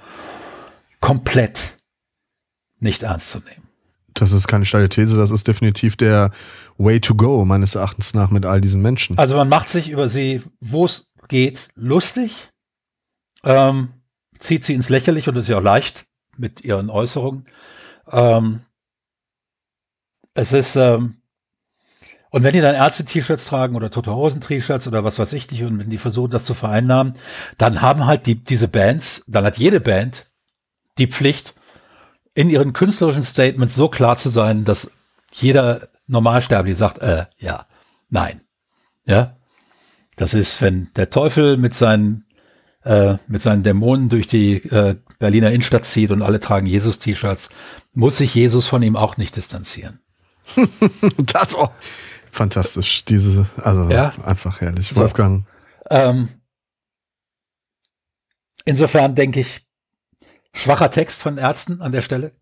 [0.99, 1.77] komplett
[2.79, 3.67] nicht ernst zu nehmen.
[4.13, 6.31] Das ist keine steile These, das ist definitiv der
[6.77, 9.17] Way to go, meines Erachtens nach, mit all diesen Menschen.
[9.17, 12.50] Also man macht sich über sie, wo es geht, lustig
[13.43, 13.89] ähm,
[14.39, 16.05] zieht sie ins Lächerliche und ist ja auch leicht
[16.37, 17.45] mit ihren Äußerungen.
[18.11, 18.61] Ähm,
[20.33, 21.21] es ist, ähm,
[22.29, 25.79] und wenn die dann Ärzte-T-Shirts tragen oder Tote Hosen-T-Shirts oder was weiß ich nicht, und
[25.79, 27.15] wenn die versuchen, das zu vereinnahmen,
[27.57, 30.25] dann haben halt die, diese Bands, dann hat jede Band
[30.97, 31.55] die Pflicht,
[32.33, 34.91] in ihren künstlerischen Statements so klar zu sein, dass
[35.33, 37.65] jeder Normalsterbliche sagt, äh, ja,
[38.09, 38.41] nein.
[39.05, 39.35] Ja.
[40.15, 42.25] Das ist, wenn der Teufel mit seinen
[42.83, 47.49] äh, mit seinen Dämonen durch die äh, Berliner Innenstadt zieht und alle tragen Jesus-T-Shirts,
[47.93, 49.99] muss sich Jesus von ihm auch nicht distanzieren.
[51.17, 51.71] das auch
[52.31, 53.05] fantastisch.
[53.05, 54.13] Diese, also ja.
[54.25, 54.95] einfach herrlich.
[54.95, 55.45] Wolfgang.
[55.89, 56.29] Ähm,
[58.65, 59.67] insofern denke ich,
[60.53, 62.33] schwacher Text von Ärzten an der Stelle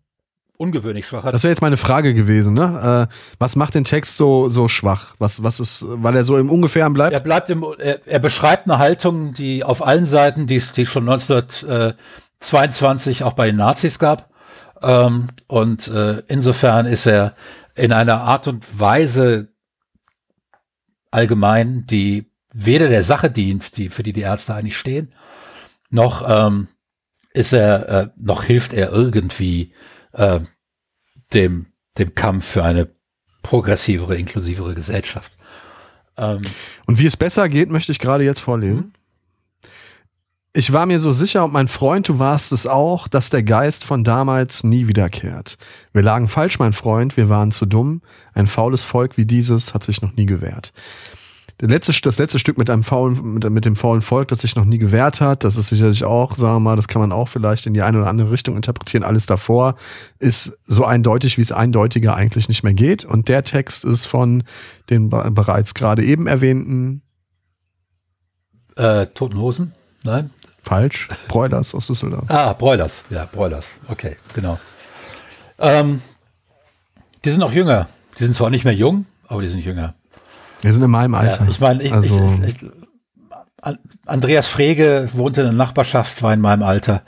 [0.60, 1.30] ungewöhnlich schwach.
[1.32, 3.08] Das wäre jetzt meine Frage gewesen, ne?
[3.10, 5.14] Äh, was macht den Text so, so schwach?
[5.18, 7.14] Was, was ist, weil er so im Ungefähren bleibt?
[7.14, 11.08] Er bleibt im, er, er beschreibt eine Haltung, die auf allen Seiten, die, die schon
[11.08, 14.28] 1922 auch bei den Nazis gab.
[14.82, 17.34] Ähm, und äh, insofern ist er
[17.74, 19.48] in einer Art und Weise
[21.10, 25.14] allgemein, die weder der Sache dient, die, für die die Ärzte eigentlich stehen,
[25.88, 26.68] noch ähm,
[27.32, 29.72] ist er, äh, noch hilft er irgendwie
[30.12, 30.40] äh,
[31.32, 31.66] dem,
[31.98, 32.88] dem Kampf für eine
[33.42, 35.32] progressivere, inklusivere Gesellschaft.
[36.16, 36.42] Ähm,
[36.86, 38.76] Und wie es besser geht, möchte ich gerade jetzt vorlesen.
[38.76, 38.92] Mhm.
[40.52, 43.84] Ich war mir so sicher, und mein Freund, du warst es auch, dass der Geist
[43.84, 45.56] von damals nie wiederkehrt.
[45.92, 48.02] Wir lagen falsch, mein Freund, wir waren zu dumm.
[48.34, 50.72] Ein faules Volk wie dieses hat sich noch nie gewehrt
[51.60, 54.64] letzte, das letzte Stück mit einem faulen, mit, mit, dem faulen Volk, das sich noch
[54.64, 57.66] nie gewehrt hat, das ist sicherlich auch, sagen wir mal, das kann man auch vielleicht
[57.66, 59.04] in die eine oder andere Richtung interpretieren.
[59.04, 59.74] Alles davor
[60.18, 63.04] ist so eindeutig, wie es eindeutiger eigentlich nicht mehr geht.
[63.04, 64.44] Und der Text ist von
[64.88, 67.02] den bereits gerade eben erwähnten
[68.76, 69.74] äh, Toten Hosen?
[70.04, 70.30] Nein?
[70.62, 71.08] Falsch.
[71.28, 72.24] Broilers aus Düsseldorf.
[72.28, 73.04] Ah, Broilers.
[73.10, 73.66] Ja, Broilers.
[73.88, 74.58] Okay, genau.
[75.58, 76.02] Ähm,
[77.24, 77.88] die sind auch jünger.
[78.18, 79.94] Die sind zwar nicht mehr jung, aber die sind jünger.
[80.62, 81.44] Wir sind in meinem Alter.
[81.44, 82.34] Ja, ich meine, ich, also.
[82.44, 82.70] ich, ich,
[84.06, 87.02] Andreas Frege wohnte in der Nachbarschaft, war in meinem Alter.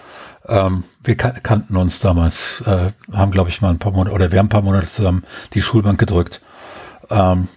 [0.46, 4.32] Ähm, wir kan kannten uns damals, äh, haben, glaube ich, mal ein paar Monate, oder
[4.32, 6.42] wir haben ein paar Monate zusammen die Schulbank gedrückt.
[7.10, 7.48] Ähm,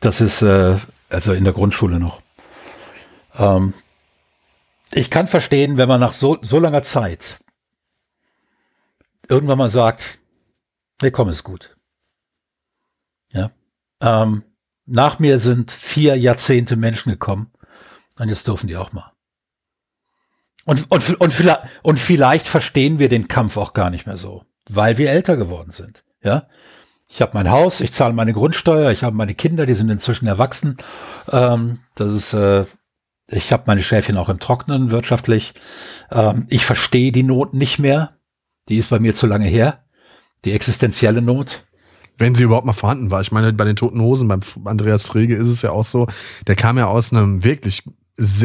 [0.00, 0.76] das ist, äh,
[1.08, 2.20] also in der Grundschule noch.
[3.36, 3.74] Ähm,
[4.92, 7.38] ich kann verstehen, wenn man nach so, so langer Zeit
[9.28, 10.18] irgendwann mal sagt,
[11.02, 11.76] nee, komm, ist gut.
[13.32, 13.50] Ja.
[14.00, 14.42] Ähm,
[14.86, 17.50] nach mir sind vier Jahrzehnte Menschen gekommen.
[18.18, 19.12] Und jetzt dürfen die auch mal.
[20.64, 24.44] Und, und, und, vielleicht, und vielleicht verstehen wir den Kampf auch gar nicht mehr so,
[24.68, 26.04] weil wir älter geworden sind.
[26.22, 26.48] Ja,
[27.08, 30.26] ich habe mein Haus, ich zahle meine Grundsteuer, ich habe meine Kinder, die sind inzwischen
[30.26, 30.78] erwachsen.
[31.30, 32.64] Ähm, das ist, äh,
[33.28, 35.54] ich habe meine Schäfchen auch im Trocknen wirtschaftlich.
[36.10, 38.16] Ähm, ich verstehe die Not nicht mehr.
[38.68, 39.84] Die ist bei mir zu lange her.
[40.46, 41.66] Die existenzielle Not.
[42.16, 43.20] Wenn sie überhaupt mal vorhanden war.
[43.20, 46.06] Ich meine, bei den Toten Hosen, beim Andreas Frege ist es ja auch so,
[46.46, 47.82] der kam ja aus einem wirklich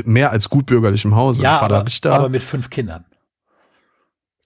[0.06, 1.44] mehr als gutbürgerlichem Hause.
[1.44, 3.06] Ja, aber, aber mit fünf Kindern.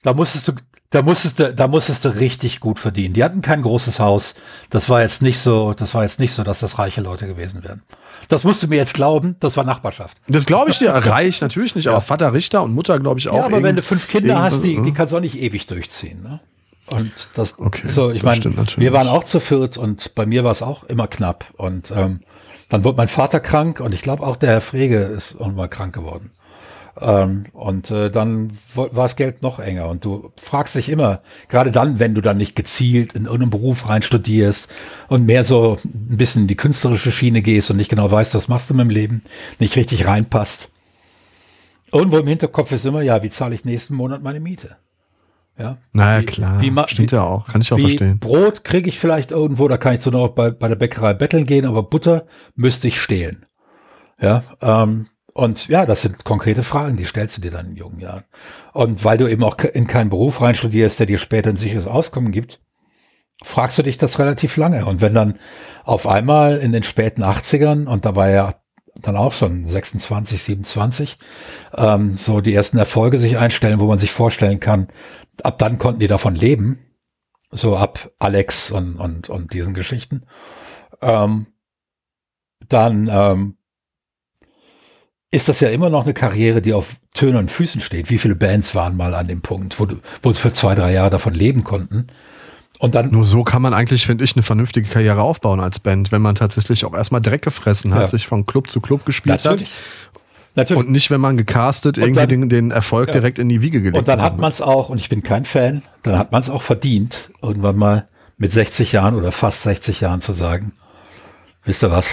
[0.02, 0.54] Da musstest du,
[0.90, 3.14] da musstest du, da musstest du richtig gut verdienen.
[3.14, 4.36] Die hatten kein großes Haus.
[4.70, 7.64] Das war jetzt nicht so, das war jetzt nicht so, dass das reiche Leute gewesen
[7.64, 7.82] wären.
[8.28, 10.18] Das musst du mir jetzt glauben, das war Nachbarschaft.
[10.28, 11.92] Das glaube ich dir, reich natürlich nicht, ja.
[11.92, 13.38] aber Vater Richter und Mutter glaube ich auch.
[13.38, 16.22] Ja, aber wenn du fünf Kinder hast, die, die kannst du auch nicht ewig durchziehen.
[16.22, 16.42] Ne?
[16.88, 18.44] Und das, okay, so, ich meine,
[18.78, 21.46] wir waren auch zu viert und bei mir war es auch immer knapp.
[21.58, 22.22] Und ähm,
[22.70, 25.96] dann wurde mein Vater krank und ich glaube auch der Herr Frege ist irgendwann krank
[25.96, 26.32] geworden.
[27.00, 29.90] Ähm, und äh, dann war das Geld noch enger.
[29.90, 33.90] Und du fragst dich immer, gerade dann, wenn du dann nicht gezielt in irgendeinen Beruf
[33.90, 34.72] rein studierst
[35.08, 38.48] und mehr so ein bisschen in die künstlerische Schiene gehst und nicht genau weißt, was
[38.48, 39.22] machst du mit dem Leben,
[39.58, 40.72] nicht richtig reinpasst.
[41.92, 44.78] Irgendwo im Hinterkopf ist immer, ja, wie zahle ich nächsten Monat meine Miete?
[45.58, 45.78] Ja.
[45.94, 46.62] Naja, wie, klar.
[46.62, 47.48] Wie, Stimmt wie, ja auch.
[47.48, 48.20] Kann ich auch verstehen.
[48.20, 51.46] Brot kriege ich vielleicht irgendwo, da kann ich so noch bei, bei der Bäckerei betteln
[51.46, 53.46] gehen, aber Butter müsste ich stehlen.
[54.20, 58.00] Ja, ähm, und ja, das sind konkrete Fragen, die stellst du dir dann in jungen
[58.00, 58.24] Jahren.
[58.72, 61.88] Und weil du eben auch in keinen Beruf rein studierst, der dir später ein sicheres
[61.88, 62.60] Auskommen gibt,
[63.44, 64.86] fragst du dich das relativ lange.
[64.86, 65.40] Und wenn dann
[65.84, 68.56] auf einmal in den späten 80ern, und da war ja
[69.02, 71.18] dann auch schon 26, 27,
[71.76, 74.88] ähm, so die ersten Erfolge sich einstellen, wo man sich vorstellen kann,
[75.42, 76.80] ab dann konnten die davon leben,
[77.52, 80.24] so ab Alex und, und, und diesen Geschichten,
[81.02, 81.48] ähm,
[82.68, 83.58] dann ähm,
[85.32, 88.10] ist das ja immer noch eine Karriere, die auf Tönen und Füßen steht.
[88.10, 90.94] Wie viele Bands waren mal an dem Punkt, wo, du, wo sie für zwei, drei
[90.94, 92.08] Jahre davon leben konnten?
[92.80, 96.12] Und dann Nur so kann man eigentlich, finde ich, eine vernünftige Karriere aufbauen als Band,
[96.12, 98.08] wenn man tatsächlich auch erstmal Dreck gefressen hat, ja.
[98.08, 99.70] sich von Club zu Club gespielt Natürlich.
[99.70, 100.22] hat.
[100.56, 100.84] Natürlich.
[100.84, 103.14] Und nicht, wenn man gecastet irgendwie dann, den, den, Erfolg ja.
[103.14, 104.00] direkt in die Wiege gelegt hat.
[104.00, 106.50] Und dann hat man es auch, und ich bin kein Fan, dann hat man es
[106.50, 110.74] auch verdient, irgendwann mal mit 60 Jahren oder fast 60 Jahren zu sagen,
[111.64, 112.08] wisst ihr was,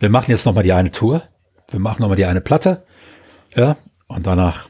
[0.00, 1.22] wir machen jetzt nochmal die eine Tour
[1.70, 2.84] wir machen nochmal die eine Platte,
[3.54, 4.68] ja, und danach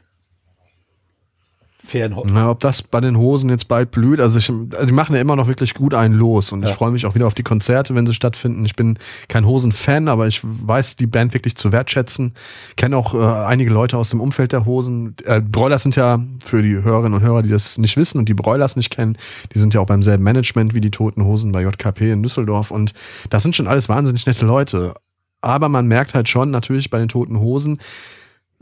[2.27, 5.21] Na, ob das bei den Hosen jetzt bald blüht, also, ich, also die machen ja
[5.21, 6.69] immer noch wirklich gut einen los und ja.
[6.69, 8.65] ich freue mich auch wieder auf die Konzerte, wenn sie stattfinden.
[8.65, 8.99] Ich bin
[9.29, 12.35] kein Hosen-Fan, aber ich weiß die Band wirklich zu wertschätzen.
[12.77, 15.15] Kenne auch äh, einige Leute aus dem Umfeld der Hosen.
[15.25, 18.35] Äh, Broilers sind ja für die Hörerinnen und Hörer, die das nicht wissen und die
[18.35, 19.17] Broilers nicht kennen,
[19.55, 22.71] die sind ja auch beim selben Management wie die Toten Hosen bei JKP in Düsseldorf
[22.71, 22.93] und
[23.31, 24.95] das sind schon alles wahnsinnig nette Leute.
[25.41, 27.79] Aber man merkt halt schon natürlich bei den toten Hosen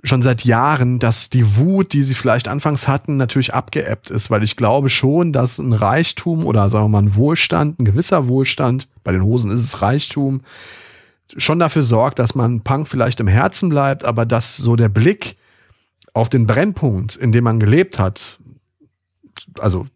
[0.09, 4.43] schon seit Jahren, dass die Wut, die sie vielleicht anfangs hatten, natürlich abgeebbt ist, weil
[4.43, 8.89] ich glaube schon, dass ein Reichtum oder sagen wir mal ein Wohlstand, ein gewisser Wohlstand,
[9.05, 10.43] bei den Hosen ist es Reichtum,
[11.37, 15.37] schon dafür sorgt, dass man Punk vielleicht im Herzen bleibt, aber dass so der Blick
[16.13, 18.39] auf den Brennpunkt, in dem man gelebt hat,
[19.59, 19.87] also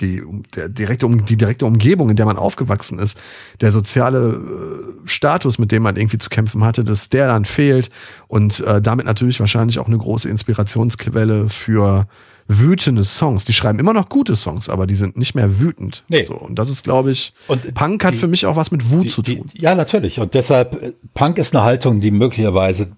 [0.00, 0.22] die,
[0.54, 3.18] der direkte, die direkte Umgebung, in der man aufgewachsen ist,
[3.60, 7.90] der soziale äh, Status, mit dem man irgendwie zu kämpfen hatte, dass der dann fehlt
[8.28, 12.06] und äh, damit natürlich wahrscheinlich auch eine große Inspirationsquelle für
[12.48, 13.44] wütende Songs.
[13.44, 16.04] Die schreiben immer noch gute Songs, aber die sind nicht mehr wütend.
[16.08, 16.24] Nee.
[16.24, 18.90] So, und das ist, glaube ich, und Punk hat die, für mich auch was mit
[18.90, 19.50] Wut die, zu tun.
[19.52, 20.20] Die, ja, natürlich.
[20.20, 22.92] Und deshalb, äh, Punk ist eine Haltung, die möglicherweise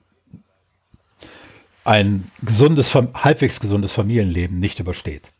[1.85, 5.33] ein gesundes, halbwegs gesundes Familienleben nicht übersteht.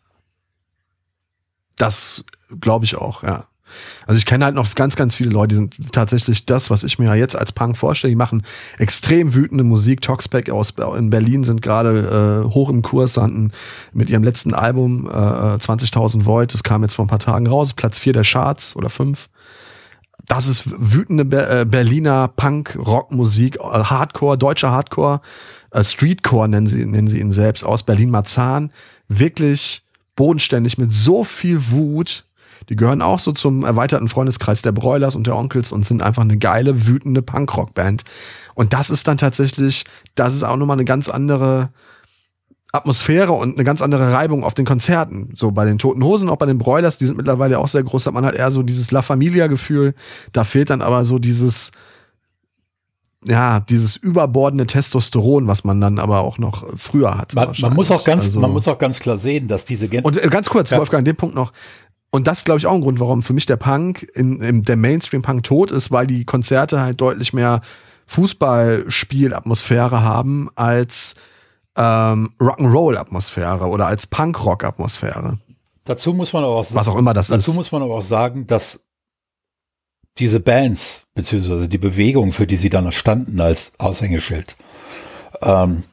[1.79, 2.25] Das
[2.61, 3.47] glaube ich auch, ja.
[4.07, 6.99] Also ich kenne halt noch ganz, ganz viele Leute, die sind tatsächlich das, was ich
[6.99, 8.11] mir jetzt als Punk vorstelle.
[8.11, 8.43] Die machen
[8.79, 10.01] extrem wütende Musik.
[10.01, 13.53] Toxpack aus in Berlin sind gerade äh, hoch im Kurs hatten
[13.93, 16.55] mit ihrem letzten Album äh, 20.000 Volt.
[16.55, 17.75] Das kam jetzt vor ein paar Tagen raus.
[17.75, 19.29] Platz vier der Charts oder fünf.
[20.27, 25.23] Das ist wütende Be äh, Berliner Punk-Rock-Musik, äh, Hardcore, deutscher Hardcore,
[25.71, 28.71] äh, Streetcore nennen sie, nennen sie ihn selbst aus Berlin-Marzahn.
[29.09, 29.83] Wirklich
[30.19, 32.25] bodenständig mit so viel Wut.
[32.69, 36.23] Die gehören auch so zum erweiterten Freundeskreis der Broilers und der Onkels und sind einfach
[36.23, 38.03] eine geile, wütende Punkrock-Band.
[38.55, 39.85] Und das ist dann tatsächlich,
[40.17, 41.71] das ist auch nochmal eine ganz andere
[42.73, 45.31] Atmosphäre und eine ganz andere Reibung auf den Konzerten.
[45.37, 48.07] So bei den Toten Hosen, auch bei den Broilers, die sind mittlerweile auch sehr groß,
[48.07, 49.95] hat man halt eher so dieses La Familia-Gefühl.
[50.33, 51.71] Da fehlt dann aber so dieses,
[53.25, 57.35] ja, dieses überbordene Testosteron, was man dann aber auch noch früher hat.
[57.35, 60.05] Man, man muss auch ganz, also, man muss auch ganz klar sehen, dass diese Gen
[60.05, 60.79] Und äh, ganz kurz, ja.
[60.79, 61.53] Wolfgang, an dem Punkt noch.
[62.11, 64.63] Und das ist, glaube ich, auch ein Grund, warum für mich der Punk, in, in
[64.63, 67.61] der Mainstream-Punk tot ist, weil die Konzerte halt deutlich mehr
[68.07, 71.15] Fußballspielatmosphäre haben als
[71.77, 75.39] ähm, Rock'n'Roll-Atmosphäre oder als Punk-Rock-Atmosphäre.
[75.85, 77.57] Dazu muss man aber auch sagen, was auch immer das dazu ist.
[77.57, 78.88] muss man aber auch sagen, dass
[80.19, 84.57] diese Bands, beziehungsweise die Bewegung, für die sie dann standen als Aushängeschild,
[85.41, 85.85] ähm,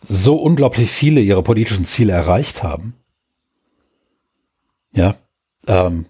[0.00, 2.94] so unglaublich viele ihre politischen Ziele erreicht haben.
[4.92, 5.14] Ja,
[5.66, 6.06] ähm,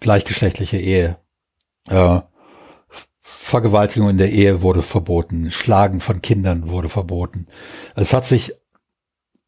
[0.00, 1.18] gleichgeschlechtliche Ehe,
[1.88, 2.20] äh,
[3.20, 7.46] Vergewaltigung in der Ehe wurde verboten, Schlagen von Kindern wurde verboten.
[7.94, 8.52] Es hat sich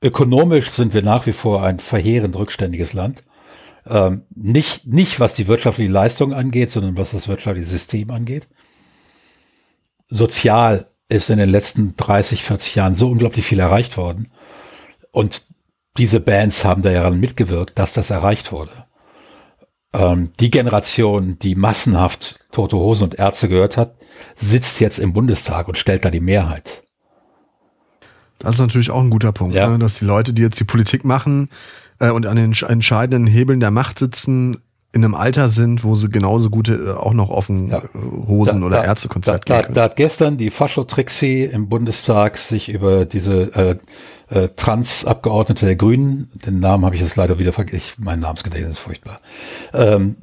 [0.03, 3.22] ökonomisch sind wir nach wie vor ein verheerend rückständiges Land.
[3.89, 8.49] Ähm, nicht, nicht was die wirtschaftliche Leistung angeht, sondern was das wirtschaftliche System angeht.
[10.09, 14.28] Sozial ist in den letzten 30, 40 Jahren so unglaublich viel erreicht worden.
[15.12, 15.47] Und
[15.99, 18.87] diese Bands haben da ja mitgewirkt, dass das erreicht wurde.
[19.93, 23.95] Ähm, die Generation, die massenhaft Tote Hosen und Ärzte gehört hat,
[24.34, 26.82] sitzt jetzt im Bundestag und stellt da die Mehrheit.
[28.39, 29.68] Das ist natürlich auch ein guter Punkt, ja.
[29.68, 29.78] ne?
[29.78, 31.49] dass die Leute, die jetzt die Politik machen
[31.99, 34.59] äh, und an den entscheidenden Hebeln der Macht sitzen,
[34.97, 37.78] in einem Alter sind, wo sie genauso gute äh, auch noch offen ja.
[37.78, 37.88] Äh,
[38.26, 42.70] Hosen da, oder da, Ärztekonzert da, da, da, hat gestern die Fascho-Trixie im Bundestag sich
[42.70, 43.76] über diese äh,
[44.30, 48.80] äh, Trans-Abgeordnete der Grünen, den Namen habe ich jetzt leider wieder vergessen, mein Namensgedächtnis ist
[48.80, 49.20] furchtbar,
[49.74, 50.16] ähm,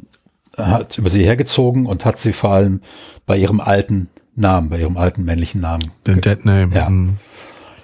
[0.57, 2.81] hat über sie hergezogen und hat sie vor allem
[3.25, 5.91] bei ihrem alten Namen, bei ihrem alten männlichen Namen.
[6.07, 6.75] Den Dead Name.
[6.75, 7.17] Ja, mhm.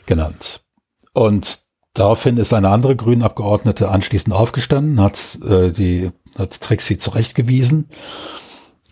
[0.08, 0.62] genannt.
[1.14, 1.62] Und
[2.00, 7.90] daraufhin ist eine andere Grünen-Abgeordnete anschließend aufgestanden, hat äh, die hat Trixie zurechtgewiesen.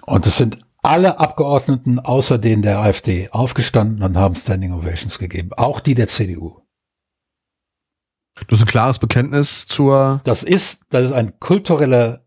[0.06, 5.52] Und es sind alle Abgeordneten außer denen der AfD aufgestanden und haben Standing Ovations gegeben.
[5.54, 6.62] Auch die der CDU.
[8.48, 10.22] Das ist ein klares Bekenntnis zur.
[10.24, 12.26] Das ist, das ist ein kulturelle,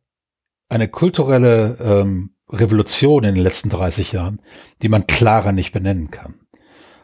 [0.69, 4.43] eine kulturelle ähm, Revolution in den letzten 30 Jahren,
[4.83, 6.40] die man klarer nicht benennen kann.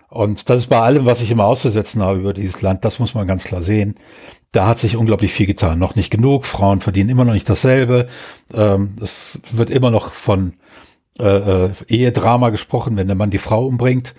[0.08, 3.14] Und das ist bei allem, was ich immer auszusetzen habe über dieses Land, das muss
[3.14, 3.96] man ganz klar sehen.
[4.52, 5.78] Da hat sich unglaublich viel getan.
[5.78, 6.44] Noch nicht genug.
[6.44, 8.08] Frauen verdienen immer noch nicht dasselbe.
[8.54, 10.54] Ähm, es wird immer noch von
[11.18, 14.14] äh, äh, Ehedrama gesprochen, wenn der Mann die Frau umbringt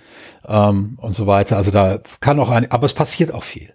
[0.47, 1.57] ähm, und so weiter.
[1.57, 3.73] Also da kann auch ein, aber es passiert auch viel.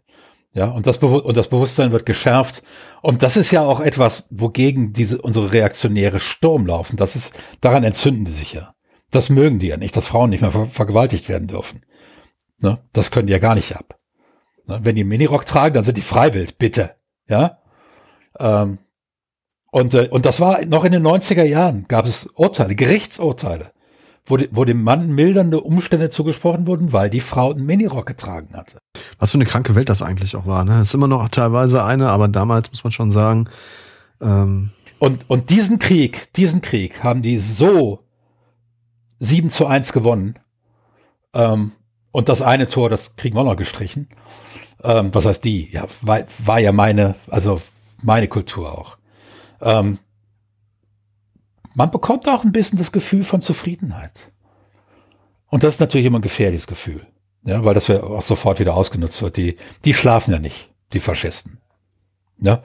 [0.54, 2.62] Ja, und das, Bewu und das Bewusstsein wird geschärft.
[3.00, 6.96] Und das ist ja auch etwas, wogegen diese, unsere reaktionäre Sturm laufen.
[6.96, 8.74] Das ist, daran entzünden die sich ja.
[9.10, 11.82] Das mögen die ja nicht, dass Frauen nicht mehr ver vergewaltigt werden dürfen.
[12.62, 12.78] Ne?
[12.92, 13.96] Das können die ja gar nicht ab.
[14.66, 14.80] Ne?
[14.82, 16.94] Wenn die Minirock tragen, dann sind die freiwillig, bitte.
[17.28, 17.58] Ja.
[18.38, 18.78] Ähm,
[19.70, 23.72] und, äh, und das war noch in den 90er Jahren, gab es Urteile, Gerichtsurteile,
[24.24, 28.50] wo, die, wo dem Mann mildernde Umstände zugesprochen wurden, weil die Frau einen Minirock getragen
[28.54, 28.78] hatte.
[29.18, 30.64] Was für eine kranke Welt das eigentlich auch war.
[30.64, 30.82] Ne?
[30.82, 33.48] ist immer noch teilweise eine, aber damals muss man schon sagen.
[34.20, 38.00] Ähm und, und diesen Krieg, diesen Krieg haben die so
[39.18, 40.38] 7 zu 1 gewonnen.
[41.34, 41.72] Ähm,
[42.12, 44.08] und das eine Tor, das kriegen wir noch gestrichen.
[44.82, 45.70] Ähm, was heißt die?
[45.70, 47.60] Ja, war, war ja meine, also
[48.02, 48.98] meine Kultur auch.
[49.60, 49.98] Ähm,
[51.74, 54.12] man bekommt auch ein bisschen das Gefühl von Zufriedenheit.
[55.48, 57.06] Und das ist natürlich immer ein gefährliches Gefühl.
[57.44, 59.36] Ja, weil das auch sofort wieder ausgenutzt wird.
[59.36, 61.58] Die, die schlafen ja nicht, die Faschisten.
[62.38, 62.62] Ja.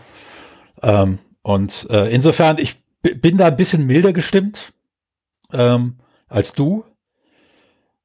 [0.81, 4.73] Ähm, und äh, insofern, ich bin da ein bisschen milder gestimmt
[5.51, 6.83] ähm, als du.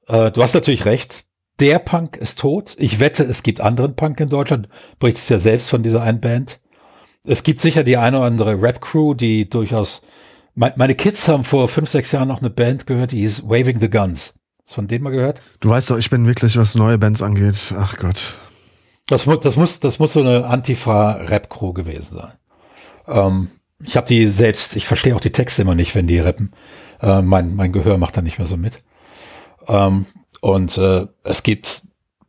[0.06, 1.24] Äh, du hast natürlich recht.
[1.62, 2.74] Der Punk ist tot.
[2.76, 4.68] Ich wette, es gibt anderen Punk in Deutschland.
[4.98, 6.58] Berichtest ja selbst von dieser einen Band.
[7.22, 10.02] Es gibt sicher die eine oder andere Rap-Crew, die durchaus.
[10.56, 13.88] meine Kids haben vor fünf, sechs Jahren noch eine Band gehört, die hieß Waving the
[13.88, 14.34] Guns.
[14.64, 15.40] Hast du von denen mal gehört?
[15.60, 17.72] Du weißt doch, ich bin wirklich, was neue Bands angeht.
[17.78, 18.34] Ach Gott.
[19.06, 22.32] Das, das, muss, das muss so eine Antifa-Rap-Crew gewesen sein.
[23.06, 26.50] Ähm, ich habe die selbst, ich verstehe auch die Texte immer nicht, wenn die rappen.
[27.00, 28.78] Äh, mein, mein Gehör macht da nicht mehr so mit.
[29.68, 30.06] Ähm,
[30.42, 31.82] und äh, es gibt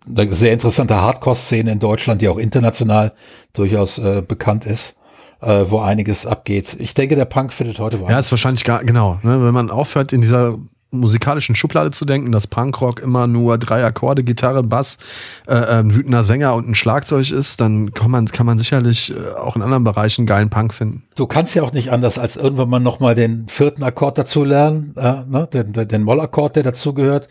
[0.07, 3.14] eine sehr interessante Hardcore-Szene in Deutschland, die auch international
[3.53, 4.95] durchaus äh, bekannt ist,
[5.41, 6.76] äh, wo einiges abgeht.
[6.80, 8.11] Ich denke, der Punk findet heute weiter.
[8.11, 9.18] Ja, ist wahrscheinlich gar, genau.
[9.24, 10.59] Ne, wenn man aufhört, in dieser
[10.91, 14.99] musikalischen Schublade zu denken, dass Punkrock immer nur drei Akkorde, Gitarre, Bass,
[15.47, 19.11] äh, äh, ein wütender Sänger und ein Schlagzeug ist, dann kann man, kann man sicherlich
[19.11, 21.01] äh, auch in anderen Bereichen geilen Punk finden.
[21.16, 24.93] Du kannst ja auch nicht anders, als irgendwann mal nochmal den vierten Akkord dazu lernen,
[24.97, 25.49] äh, ne?
[25.51, 27.28] den, den, den Mollakkord, der dazugehört.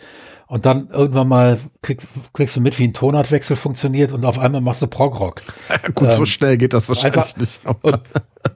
[0.52, 4.60] Und dann irgendwann mal kriegst, kriegst du mit, wie ein Tonartwechsel funktioniert und auf einmal
[4.60, 5.40] machst du Progrock.
[5.94, 7.60] Gut, ähm, so schnell geht das wahrscheinlich einfach, nicht.
[7.80, 8.00] Und,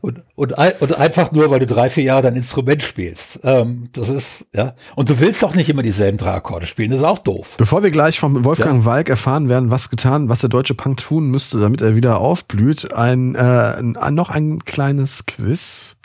[0.03, 3.41] und, und, und, einfach nur, weil du drei, vier Jahre dein Instrument spielst.
[3.45, 4.75] Ähm, das ist, ja.
[4.95, 7.55] Und du willst auch nicht immer dieselben drei Akkorde spielen, das ist auch doof.
[7.57, 8.85] Bevor wir gleich vom Wolfgang ja.
[8.85, 12.93] Walk erfahren werden, was getan, was der deutsche Punk tun müsste, damit er wieder aufblüht,
[12.93, 15.97] ein, äh, noch ein kleines Quiz.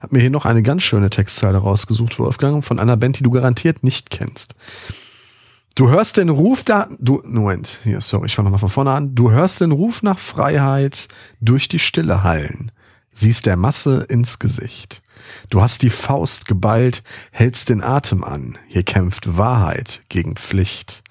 [0.00, 3.30] Hab mir hier noch eine ganz schöne Textzeile rausgesucht, Wolfgang, von einer Band, die du
[3.30, 4.54] garantiert nicht kennst.
[5.74, 9.14] Du hörst den Ruf da, du, Moment, hier, sorry, ich fange nochmal von vorne an.
[9.14, 11.08] Du hörst den Ruf nach Freiheit
[11.40, 12.72] durch die Stille hallen,
[13.12, 15.02] siehst der Masse ins Gesicht.
[15.48, 18.58] Du hast die Faust geballt, hältst den Atem an.
[18.66, 21.02] Hier kämpft Wahrheit gegen Pflicht.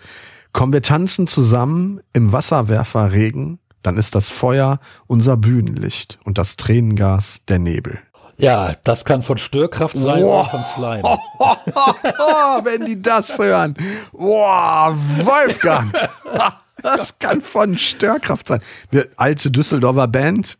[0.51, 7.39] Komm, wir tanzen zusammen im Wasserwerferregen, dann ist das Feuer unser Bühnenlicht und das Tränengas
[7.47, 7.99] der Nebel.
[8.39, 10.49] Ja, das kann von Störkraft sein wow.
[10.49, 11.03] oder von Slime.
[12.63, 13.75] Wenn die das hören.
[14.11, 15.93] Boah, Wolfgang.
[16.81, 18.61] Das kann von Störkraft sein.
[18.89, 20.57] Wir, alte Düsseldorfer Band,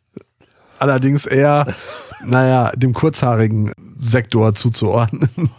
[0.78, 1.74] allerdings eher,
[2.22, 5.50] naja, dem kurzhaarigen Sektor zuzuordnen.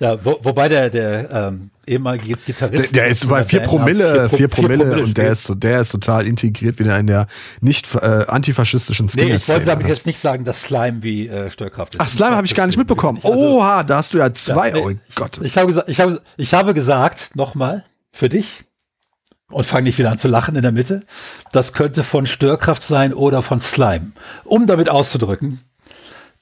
[0.00, 2.94] Ja, wo, wobei der, der ähm, ehemalige Gitarrist.
[2.94, 5.90] Der, der ist bei vier Promille, vier, Promille, Promille und der ist, so, der ist
[5.90, 7.26] total integriert wieder in der
[7.60, 9.30] nicht äh, antifaschistischen Szene.
[9.30, 12.00] Nee, ich wollte damit jetzt nicht sagen, dass Slime wie äh, Störkraft ist.
[12.00, 13.18] Ach, Slime habe ich gar nicht mitbekommen.
[13.22, 14.68] Also, Oha, da hast du ja zwei.
[14.68, 15.38] Ja, nee, oh Gott.
[15.38, 18.64] Ich, ich, habe gesagt, ich, habe, ich habe gesagt, nochmal, für dich,
[19.50, 21.04] und fange nicht wieder an zu lachen in der Mitte.
[21.52, 24.12] Das könnte von Störkraft sein oder von Slime.
[24.44, 25.60] Um damit auszudrücken,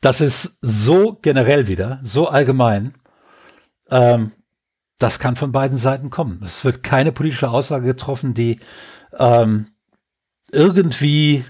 [0.01, 2.95] das ist so generell wieder, so allgemein,
[3.91, 4.33] ähm,
[4.99, 6.41] das kann von beiden Seiten kommen.
[6.43, 8.61] Es wird keine politische Aussage getroffen, die
[9.19, 9.67] ähm,
[10.51, 11.45] irgendwie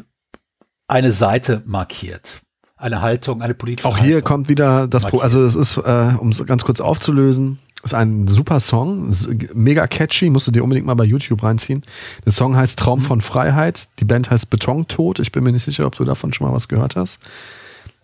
[0.88, 2.40] eine Seite markiert.
[2.76, 6.14] Eine Haltung, eine politische Auch hier Haltung kommt wieder das, Pro also es ist, äh,
[6.18, 9.14] um es ganz kurz aufzulösen, ist ein super Song,
[9.54, 11.84] mega catchy, musst du dir unbedingt mal bei YouTube reinziehen.
[12.24, 13.04] Der Song heißt Traum mhm.
[13.04, 16.46] von Freiheit, die Band heißt Betontod, ich bin mir nicht sicher, ob du davon schon
[16.48, 17.18] mal was gehört hast.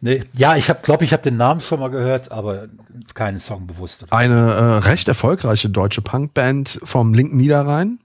[0.04, 2.66] Nee, ja, ich glaube ich, habe den Namen schon mal gehört, aber
[3.14, 4.04] keinen Song bewusst.
[4.10, 8.00] Eine äh, recht erfolgreiche deutsche Punkband vom linken Niederrhein.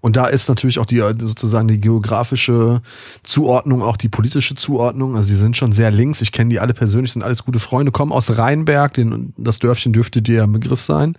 [0.00, 2.80] Und da ist natürlich auch die äh, sozusagen die geografische
[3.22, 5.14] Zuordnung, auch die politische Zuordnung.
[5.14, 6.22] Also sie sind schon sehr links.
[6.22, 7.92] Ich kenne die alle persönlich, sind alles gute Freunde.
[7.92, 11.18] Kommen aus Rheinberg, den, das Dörfchen dürfte dir ein Begriff sein.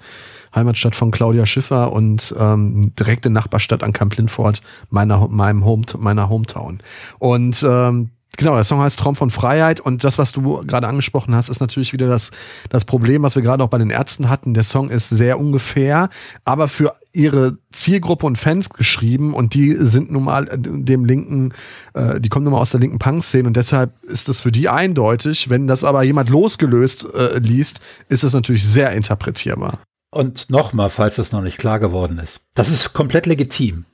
[0.55, 6.30] Heimatstadt von Claudia Schiffer und ähm, direkte Nachbarstadt an Camp Lindfort, meiner, meinem Home, meiner
[6.30, 6.80] Hometown.
[7.20, 11.34] Und ähm, Genau, der Song heißt Traum von Freiheit und das, was du gerade angesprochen
[11.34, 12.30] hast, ist natürlich wieder das,
[12.70, 14.54] das Problem, was wir gerade auch bei den Ärzten hatten.
[14.54, 16.10] Der Song ist sehr ungefähr,
[16.46, 21.52] aber für ihre Zielgruppe und Fans geschrieben und die sind nun mal äh, dem linken,
[21.96, 24.70] äh, die kommen nun mal aus der linken Punk-Szene und deshalb ist das für die
[24.70, 25.50] eindeutig.
[25.50, 29.80] Wenn das aber jemand losgelöst äh, liest, ist es natürlich sehr interpretierbar.
[30.12, 33.86] Und nochmal, falls das noch nicht klar geworden ist, das ist komplett legitim,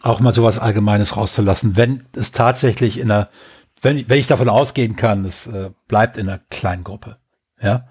[0.00, 3.28] auch mal sowas Allgemeines rauszulassen, wenn es tatsächlich in einer
[3.80, 7.16] wenn, wenn ich davon ausgehen kann, es äh, bleibt in einer kleinen Gruppe.
[7.60, 7.88] Ja.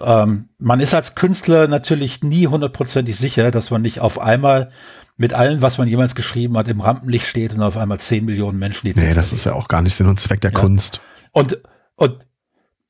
[0.00, 4.70] Ähm, man ist als Künstler natürlich nie hundertprozentig sicher, dass man nicht auf einmal
[5.16, 8.58] mit allem, was man jemals geschrieben hat, im Rampenlicht steht und auf einmal zehn Millionen
[8.58, 10.58] Menschen die Nee, das ist ja auch gar nicht Sinn und Zweck der ja.
[10.58, 11.00] Kunst.
[11.30, 11.58] Und,
[11.96, 12.24] und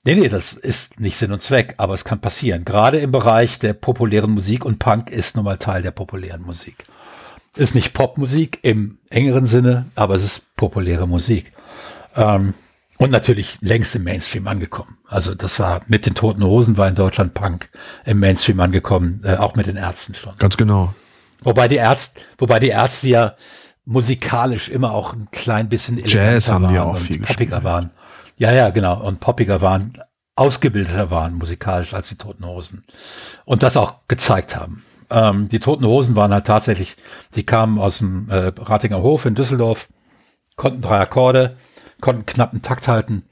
[0.05, 2.65] Nee, nee, das ist nicht Sinn und Zweck, aber es kann passieren.
[2.65, 6.85] Gerade im Bereich der populären Musik und Punk ist nun mal Teil der populären Musik.
[7.55, 11.53] Ist nicht Popmusik im engeren Sinne, aber es ist populäre Musik.
[12.17, 12.55] Ähm,
[12.99, 14.99] und natürlich längst im Mainstream angekommen.
[15.09, 17.69] Also das war mit den Toten Hosen war in Deutschland Punk
[18.05, 20.37] im Mainstream angekommen, äh, auch mit den Ärzten schon.
[20.39, 20.95] Ganz genau.
[21.43, 23.35] Wobei die Ärzte, wobei die Ärzte ja
[23.85, 27.65] musikalisch immer auch ein klein bisschen Jazz haben die auch viel poppiger gespielt.
[27.65, 27.91] waren.
[28.37, 29.03] Ja, ja, genau.
[29.03, 29.99] Und poppiger waren,
[30.37, 32.85] ausgebildeter waren musikalisch als die Toten Hosen.
[33.45, 34.85] Und das auch gezeigt haben.
[35.11, 36.97] Ähm, die Toten Hosen waren halt tatsächlich,
[37.31, 39.89] sie kamen aus dem äh, Ratinger Hof in Düsseldorf,
[40.57, 41.57] konnten drei Akkorde,
[42.03, 43.23] konnten knapp einen Takt halten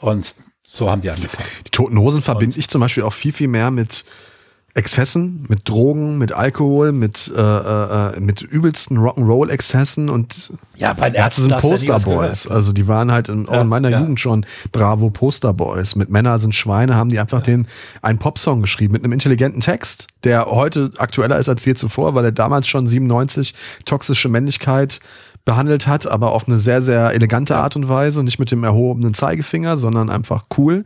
[0.00, 1.48] und so haben die angefangen.
[1.66, 4.04] Die Toten Hosen verbinde ich zum Beispiel auch viel, viel mehr mit
[4.74, 11.16] Exzessen, mit Drogen, mit Alkohol, mit, äh, äh, mit übelsten Rock'n'Roll-Exzessen und ja, bei den
[11.16, 12.44] Ärzten sind Posterboys.
[12.44, 13.98] Ja also die waren halt in, ja, in meiner ja.
[13.98, 15.96] Jugend schon bravo Posterboys.
[15.96, 17.66] Mit Männer sind Schweine haben die einfach den
[18.02, 22.26] einen Popsong geschrieben mit einem intelligenten Text, der heute aktueller ist als je zuvor, weil
[22.26, 23.54] er damals schon 97
[23.84, 25.00] toxische Männlichkeit
[25.48, 29.14] behandelt hat, aber auf eine sehr, sehr elegante Art und Weise, nicht mit dem erhobenen
[29.14, 30.84] Zeigefinger, sondern einfach cool.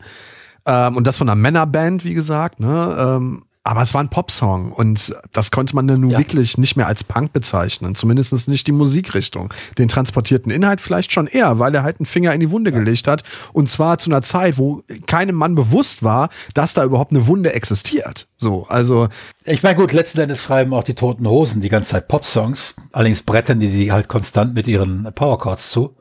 [0.67, 2.97] Ähm, und das von einer Männerband, wie gesagt, ne?
[2.97, 6.19] Ähm, aber es war ein Popsong und das konnte man dann nun ja.
[6.19, 7.95] wirklich nicht mehr als Punk bezeichnen.
[7.95, 9.55] Zumindest nicht die Musikrichtung.
[9.79, 12.79] Den transportierten Inhalt vielleicht schon eher, weil er halt einen Finger in die Wunde ja.
[12.79, 13.23] gelegt hat.
[13.53, 17.53] Und zwar zu einer Zeit, wo keinem Mann bewusst war, dass da überhaupt eine Wunde
[17.53, 18.27] existiert.
[18.37, 19.09] So, also.
[19.45, 22.75] Ich meine, gut, letzten Endes schreiben auch die Toten Hosen die ganze Zeit Popsongs.
[22.91, 25.97] Allerdings brettern die die halt konstant mit ihren Powerchords zu.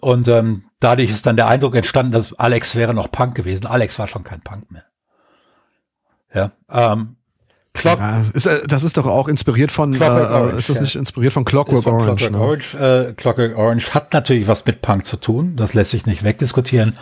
[0.00, 3.66] Und ähm, dadurch ist dann der Eindruck entstanden, dass Alex wäre noch Punk gewesen.
[3.66, 4.84] Alex war schon kein Punk mehr.
[6.36, 7.16] Ja, ähm,
[7.76, 10.82] Clock ja, ist, äh, das ist doch auch inspiriert von, äh, Orange, ist das ja.
[10.82, 12.28] nicht inspiriert von Clockwork von Orange?
[12.28, 12.38] Clockwork, ne?
[12.38, 16.22] Orange äh, Clockwork Orange hat natürlich was mit Punk zu tun, das lässt sich nicht
[16.22, 16.96] wegdiskutieren.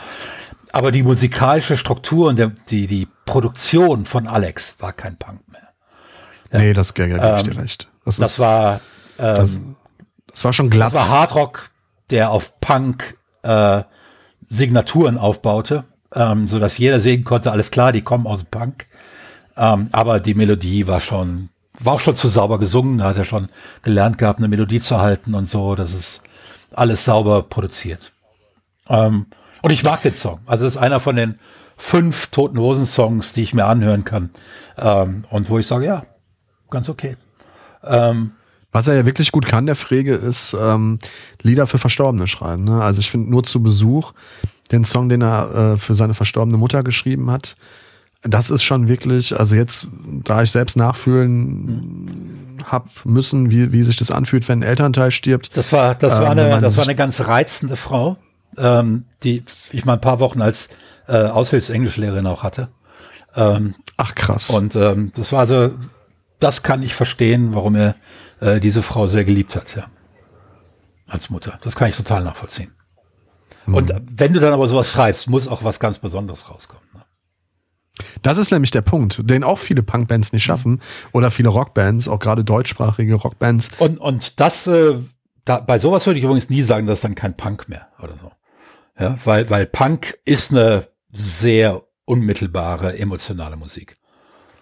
[0.73, 5.69] Aber die musikalische Struktur und der, die, die Produktion von Alex war kein Punk mehr.
[6.53, 6.59] Ja.
[6.59, 7.89] Nee, das gebe ähm, ich dir recht.
[8.05, 8.81] Das, das ist, war
[9.19, 9.51] ähm, das,
[10.33, 10.93] das, war schon glatt.
[10.93, 11.71] Das war Hardrock,
[12.11, 13.83] der auf Punk äh,
[14.49, 18.87] Signaturen aufbaute, ähm, so dass jeder sehen konnte, alles klar, die kommen aus Punk.
[19.57, 21.49] Ähm, aber die Melodie war schon,
[21.79, 23.49] war auch schon zu sauber gesungen, da hat er schon
[23.83, 25.75] gelernt gehabt, eine Melodie zu halten und so.
[25.75, 26.23] Das ist
[26.73, 28.13] alles sauber produziert.
[28.89, 29.27] Ähm,
[29.63, 30.41] und ich mag den Song.
[30.47, 31.39] Also das ist einer von den
[31.77, 34.31] fünf Toten Hosen Songs, die ich mir anhören kann.
[34.77, 36.05] Ähm, und wo ich sage, ja,
[36.71, 37.17] ganz okay.
[37.83, 38.33] Ähm,
[38.73, 40.99] was er ja wirklich gut kann, der Frege, ist ähm,
[41.43, 42.65] Lieder für Verstorbene schreiben.
[42.65, 42.83] Ne?
[42.83, 44.13] Also ich finde nur zu Besuch
[44.73, 47.57] den Song, den er äh, für seine verstorbene Mutter geschrieben hat,
[48.25, 49.87] das ist schon wirklich, also jetzt,
[50.25, 55.57] da ich selbst nachfühlen hab müssen, wie, wie sich das anfühlt, wenn ein Elternteil stirbt.
[55.57, 58.17] Das war, das war ähm, eine, das war eine ganz reizende Frau,
[58.57, 60.71] ähm, die ich mal ein paar Wochen als
[61.07, 62.69] äh, Aushilfsenglischlehrerin auch hatte.
[63.37, 64.51] Ähm, Ach krass.
[64.51, 65.73] Und ähm, das war also,
[66.41, 67.95] das kann ich verstehen, warum er
[68.41, 69.85] äh, diese Frau sehr geliebt hat, ja.
[71.07, 71.59] Als Mutter.
[71.63, 72.73] Das kann ich total nachvollziehen.
[73.67, 73.75] Mhm.
[73.75, 76.84] Und wenn du dann aber sowas schreibst, muss auch was ganz Besonderes rauskommen.
[78.23, 80.81] Das ist nämlich der Punkt, den auch viele Punkbands nicht schaffen
[81.13, 83.71] oder viele Rockbands, auch gerade deutschsprachige Rockbands.
[83.79, 84.97] Und, und das, äh,
[85.45, 88.15] da, bei sowas würde ich übrigens nie sagen, das ist dann kein Punk mehr oder
[88.21, 88.33] so.
[88.99, 93.97] Ja, weil, weil Punk ist eine sehr unmittelbare, emotionale Musik.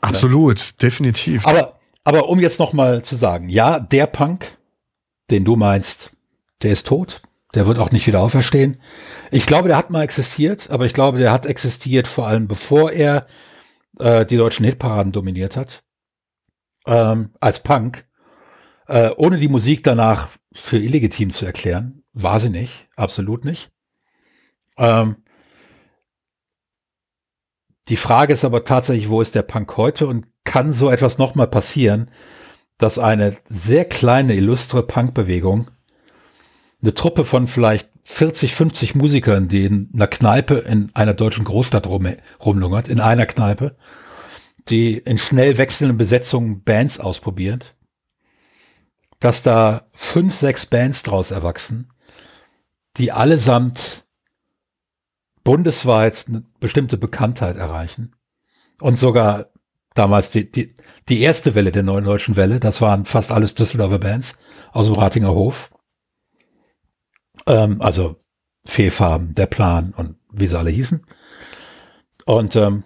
[0.01, 0.73] Absolut, ja.
[0.83, 1.47] definitiv.
[1.47, 4.59] Aber, aber um jetzt nochmal zu sagen, ja, der Punk,
[5.31, 6.13] den du meinst,
[6.63, 7.23] der ist tot.
[7.55, 8.81] Der wird auch nicht wieder auferstehen.
[9.31, 12.93] Ich glaube, der hat mal existiert, aber ich glaube, der hat existiert vor allem bevor
[12.93, 13.27] er
[13.99, 15.83] äh, die deutschen Hitparaden dominiert hat.
[16.87, 18.07] Ähm, als Punk.
[18.87, 22.03] Äh, ohne die Musik danach für illegitim zu erklären.
[22.13, 22.89] War sie nicht.
[22.97, 23.71] Absolut nicht.
[24.77, 25.17] Ähm,
[27.89, 31.49] die Frage ist aber tatsächlich, wo ist der Punk heute und kann so etwas nochmal
[31.49, 32.11] passieren,
[32.79, 35.71] dass eine sehr kleine, illustre Punkbewegung
[36.83, 41.87] eine Truppe von vielleicht 40, 50 Musikern, die in einer Kneipe in einer deutschen Großstadt
[41.87, 42.07] rum,
[42.45, 43.77] rumlungert, in einer Kneipe,
[44.69, 47.75] die in schnell wechselnden Besetzungen Bands ausprobiert,
[49.21, 51.93] dass da fünf, sechs Bands draus erwachsen,
[52.97, 54.05] die allesamt
[55.45, 58.15] bundesweit eine bestimmte Bekanntheit erreichen.
[58.81, 59.47] Und sogar
[59.95, 60.75] damals die, die,
[61.09, 64.39] die erste Welle der neuen deutschen Welle, das waren fast alles Düsseldorfer Bands
[64.73, 65.71] aus dem Ratinger Hof,
[67.47, 68.17] ähm, also
[68.65, 71.05] Fehlfarben, der Plan und wie sie alle hießen.
[72.25, 72.85] Und ähm,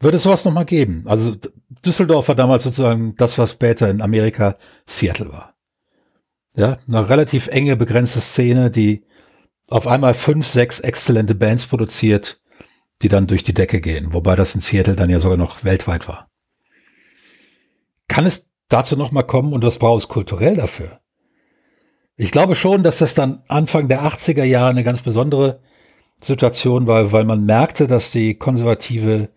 [0.00, 1.04] würde es sowas nochmal geben.
[1.06, 1.36] Also
[1.84, 4.56] Düsseldorf war damals sozusagen das, was später in Amerika
[4.86, 5.54] Seattle war.
[6.56, 9.04] Ja, eine relativ enge, begrenzte Szene, die
[9.68, 12.40] auf einmal fünf, sechs exzellente Bands produziert,
[13.02, 16.08] die dann durch die Decke gehen, wobei das in Seattle dann ja sogar noch weltweit
[16.08, 16.28] war.
[18.08, 21.00] Kann es dazu nochmal kommen und was braucht es kulturell dafür?
[22.20, 25.60] Ich glaube schon, dass das dann Anfang der 80er Jahre eine ganz besondere
[26.20, 29.30] Situation war, weil man merkte, dass die konservative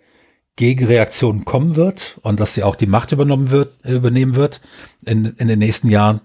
[0.57, 4.59] Gegenreaktion kommen wird und dass sie auch die Macht übernommen wird, übernehmen wird
[5.05, 6.19] in, in den nächsten Jahren.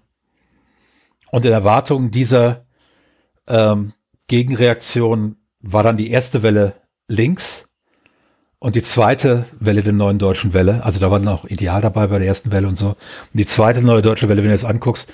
[1.30, 2.66] Und in Erwartung dieser
[3.46, 3.92] ähm,
[4.26, 6.74] Gegenreaktion war dann die erste Welle
[7.06, 7.68] links
[8.58, 10.82] und die zweite Welle der neuen deutschen Welle.
[10.82, 12.88] Also da war noch Ideal dabei bei der ersten Welle und so.
[12.88, 12.96] Und
[13.32, 15.08] die zweite neue deutsche Welle, wenn du jetzt anguckst,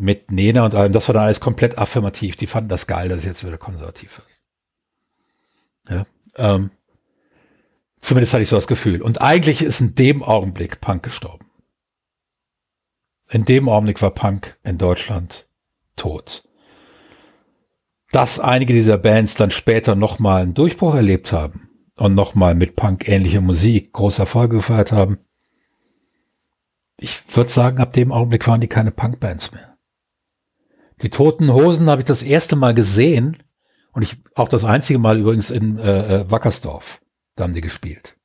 [0.00, 2.36] mit Nena und allem, das war dann alles komplett affirmativ.
[2.36, 4.38] Die fanden das geil, dass es jetzt wieder konservativ ist.
[5.90, 6.70] Ja, ähm,
[8.00, 9.02] zumindest hatte ich so das Gefühl.
[9.02, 11.46] Und eigentlich ist in dem Augenblick Punk gestorben.
[13.30, 15.46] In dem Augenblick war Punk in Deutschland
[15.96, 16.44] tot.
[18.10, 23.06] Dass einige dieser Bands dann später nochmal einen Durchbruch erlebt haben und nochmal mit Punk
[23.08, 25.18] ähnlicher Musik große Erfolge gefeiert haben.
[26.98, 29.67] Ich würde sagen, ab dem Augenblick waren die keine Punkbands mehr.
[31.02, 33.36] Die Toten Hosen habe ich das erste Mal gesehen
[33.92, 37.00] und ich auch das einzige Mal übrigens in äh, äh Wackersdorf.
[37.36, 38.16] Da haben die gespielt.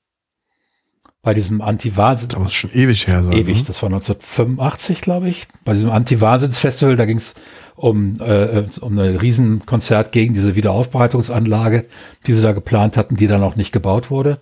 [1.21, 2.29] Bei diesem Anti-Wahnsinn.
[2.29, 3.23] Das war schon ewig her.
[3.23, 3.63] Sein, ewig, ne?
[3.65, 5.47] das war 1985, glaube ich.
[5.63, 7.35] Bei diesem Anti-Wahnsinns-Festival, da ging es
[7.75, 11.85] um, äh, äh um ein Riesenkonzert gegen diese Wiederaufbereitungsanlage,
[12.27, 14.41] die sie da geplant hatten, die dann auch nicht gebaut wurde.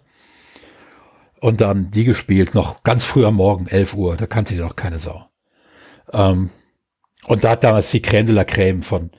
[1.39, 4.59] Und da haben die gespielt, noch ganz früh am Morgen, 11 Uhr, da kannte die
[4.59, 5.25] noch keine Sau.
[6.13, 6.49] Ähm,
[7.25, 9.11] und da hat damals die Crème de la Crème von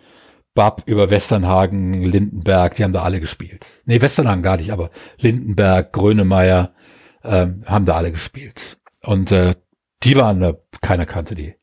[0.55, 3.66] Bab über Westernhagen, Lindenberg, die haben da alle gespielt.
[3.84, 6.74] Nee, Westernhagen gar nicht, aber Lindenberg, Grönemeyer
[7.24, 8.78] ähm, haben da alle gespielt.
[9.03, 9.55] Und äh,
[10.03, 11.55] die waren da, keiner kannte die.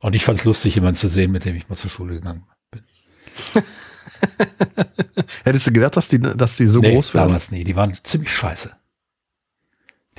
[0.00, 2.44] Und ich fand es lustig, jemanden zu sehen, mit dem ich mal zur Schule gegangen
[2.70, 2.82] bin.
[5.44, 7.28] Hättest du gedacht, dass die, dass die so nee, groß waren?
[7.28, 8.74] Damals nie, die waren ziemlich scheiße.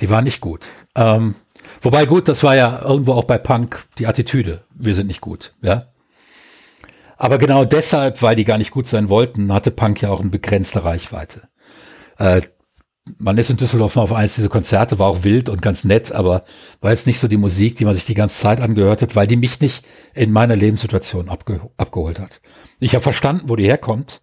[0.00, 0.66] Die war nicht gut.
[0.94, 1.34] Ähm,
[1.80, 4.64] wobei gut, das war ja irgendwo auch bei Punk die Attitüde.
[4.74, 5.88] Wir sind nicht gut, ja.
[7.16, 10.30] Aber genau deshalb, weil die gar nicht gut sein wollten, hatte Punk ja auch eine
[10.30, 11.48] begrenzte Reichweite.
[12.18, 12.42] Äh,
[13.18, 16.12] man ist in Düsseldorf mal auf eins dieser Konzerte, war auch wild und ganz nett,
[16.12, 16.44] aber
[16.80, 19.26] war jetzt nicht so die Musik, die man sich die ganze Zeit angehört hat, weil
[19.26, 19.84] die mich nicht
[20.14, 22.40] in meiner Lebenssituation abge abgeholt hat.
[22.80, 24.22] Ich habe verstanden, wo die herkommt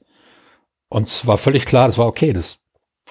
[0.90, 2.58] und es war völlig klar, das war okay, das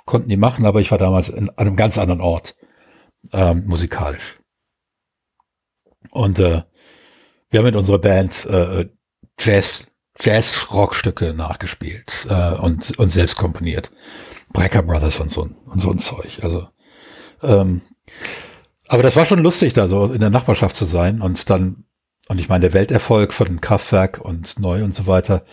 [0.06, 2.56] konnten die machen, aber ich war damals in, einem ganz anderen Ort
[3.32, 4.38] ähm, musikalisch.
[6.10, 6.62] Und äh,
[7.50, 8.88] wir haben mit unserer Band äh,
[9.38, 9.84] Jazz,
[10.18, 13.90] Jazz-Rockstücke nachgespielt äh, und, und selbst komponiert.
[14.52, 16.40] Brecker Brothers und so, und so ein Zeug.
[16.42, 16.68] Also,
[17.42, 17.82] ähm,
[18.88, 21.84] aber das war schon lustig, da so in der Nachbarschaft zu sein und dann,
[22.28, 25.44] und ich meine, der Welterfolg von Kraftwerk und Neu und so weiter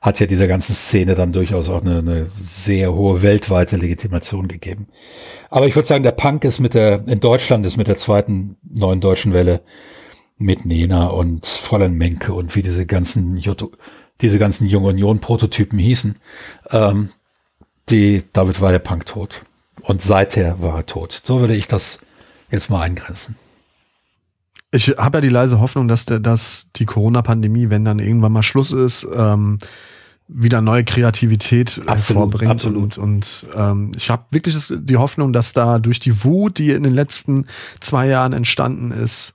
[0.00, 4.88] hat ja dieser ganzen Szene dann durchaus auch eine, eine sehr hohe weltweite Legitimation gegeben.
[5.50, 8.56] Aber ich würde sagen, der Punk ist mit der, in Deutschland ist mit der zweiten
[8.62, 9.60] neuen deutschen Welle
[10.38, 13.70] mit Nena und Fräulein Menke und wie diese ganzen J
[14.22, 16.14] diese ganzen Jung Union Prototypen hießen,
[16.70, 17.10] ähm,
[17.88, 19.42] die, damit war der Punk tot.
[19.82, 21.22] Und seither war er tot.
[21.24, 22.00] So würde ich das
[22.50, 23.36] jetzt mal eingrenzen.
[24.72, 28.42] Ich habe ja die leise Hoffnung, dass, der, dass die Corona-Pandemie, wenn dann irgendwann mal
[28.42, 29.58] Schluss ist, ähm,
[30.32, 32.52] wieder neue Kreativität absolut, vorbringt.
[32.52, 32.98] Absolut.
[32.98, 36.84] Und, und ähm, ich habe wirklich die Hoffnung, dass da durch die Wut, die in
[36.84, 37.46] den letzten
[37.80, 39.34] zwei Jahren entstanden ist,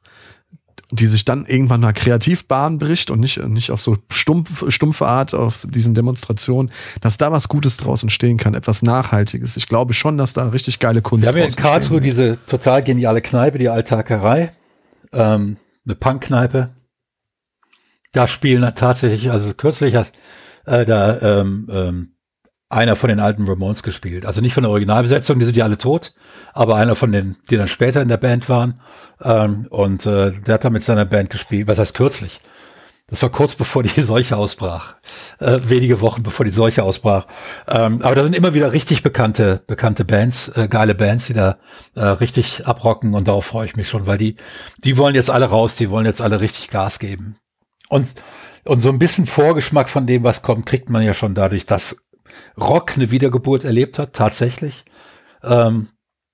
[0.92, 5.08] die sich dann irgendwann mal kreativ Bahn bricht und nicht, nicht auf so stumpf, stumpfe
[5.08, 6.72] Art auf diesen Demonstrationen,
[7.02, 9.58] dass da was Gutes draus entstehen kann, etwas Nachhaltiges.
[9.58, 12.84] Ich glaube schon, dass da richtig geile Kunst Wir haben ja in Karlsruhe diese total
[12.84, 14.54] geniale Kneipe, die Alltagerei,
[15.16, 16.76] ähm, eine Punkkneipe.
[18.12, 20.12] Da spielen tatsächlich, also kürzlich hat
[20.66, 22.16] äh, da ähm, ähm,
[22.70, 24.26] einer von den alten Ramones gespielt.
[24.26, 26.14] Also nicht von der Originalbesetzung, die sind ja alle tot,
[26.54, 28.82] aber einer von den, die dann später in der Band waren.
[29.22, 32.42] Ähm, und äh, der hat da mit seiner Band gespielt, was heißt kürzlich.
[33.08, 34.96] Das war kurz bevor die Seuche ausbrach.
[35.40, 37.28] Äh, wenige Wochen bevor die Seuche ausbrach.
[37.68, 41.58] Ähm, aber da sind immer wieder richtig bekannte, bekannte Bands, äh, geile Bands, die da
[41.96, 44.36] äh, richtig abrocken und darauf freue ich mich schon, weil die,
[44.78, 47.38] die wollen jetzt alle raus, die wollen jetzt alle richtig Gas geben.
[47.90, 48.16] Und,
[48.64, 51.98] und so ein bisschen Vorgeschmack von dem, was kommt, kriegt man ja schon dadurch, dass
[52.60, 54.84] Rock eine Wiedergeburt erlebt hat, tatsächlich.
[55.44, 55.90] Ähm,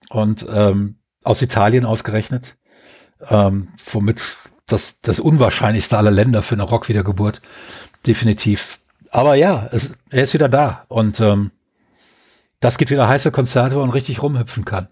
[0.10, 2.58] und ähm, aus Italien ausgerechnet,
[3.30, 4.22] ähm, womit
[4.68, 7.41] das, das unwahrscheinlichste aller Länder für eine Rock-Wiedergeburt,
[8.05, 8.80] definitiv.
[9.09, 11.51] Aber ja, es, er ist wieder da und ähm,
[12.59, 14.88] das geht wieder heiße Konzerte, wo man richtig rumhüpfen kann.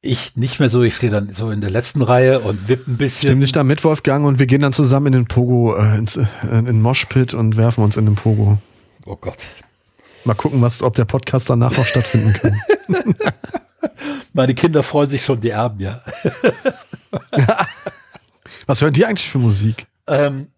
[0.00, 2.98] Ich nicht mehr so, ich stehe dann so in der letzten Reihe und wipp ein
[2.98, 3.28] bisschen.
[3.28, 6.16] Stimmt nicht da mit Wolfgang und wir gehen dann zusammen in den Pogo, äh, ins,
[6.16, 8.58] äh, in den Moshpit und werfen uns in den Pogo.
[9.06, 9.38] Oh Gott.
[10.24, 12.60] Mal gucken, was, ob der Podcast danach noch stattfinden kann.
[14.32, 16.02] Meine Kinder freuen sich schon, die Erben, ja.
[18.68, 19.86] was hören die eigentlich für Musik?
[20.06, 20.48] Ähm,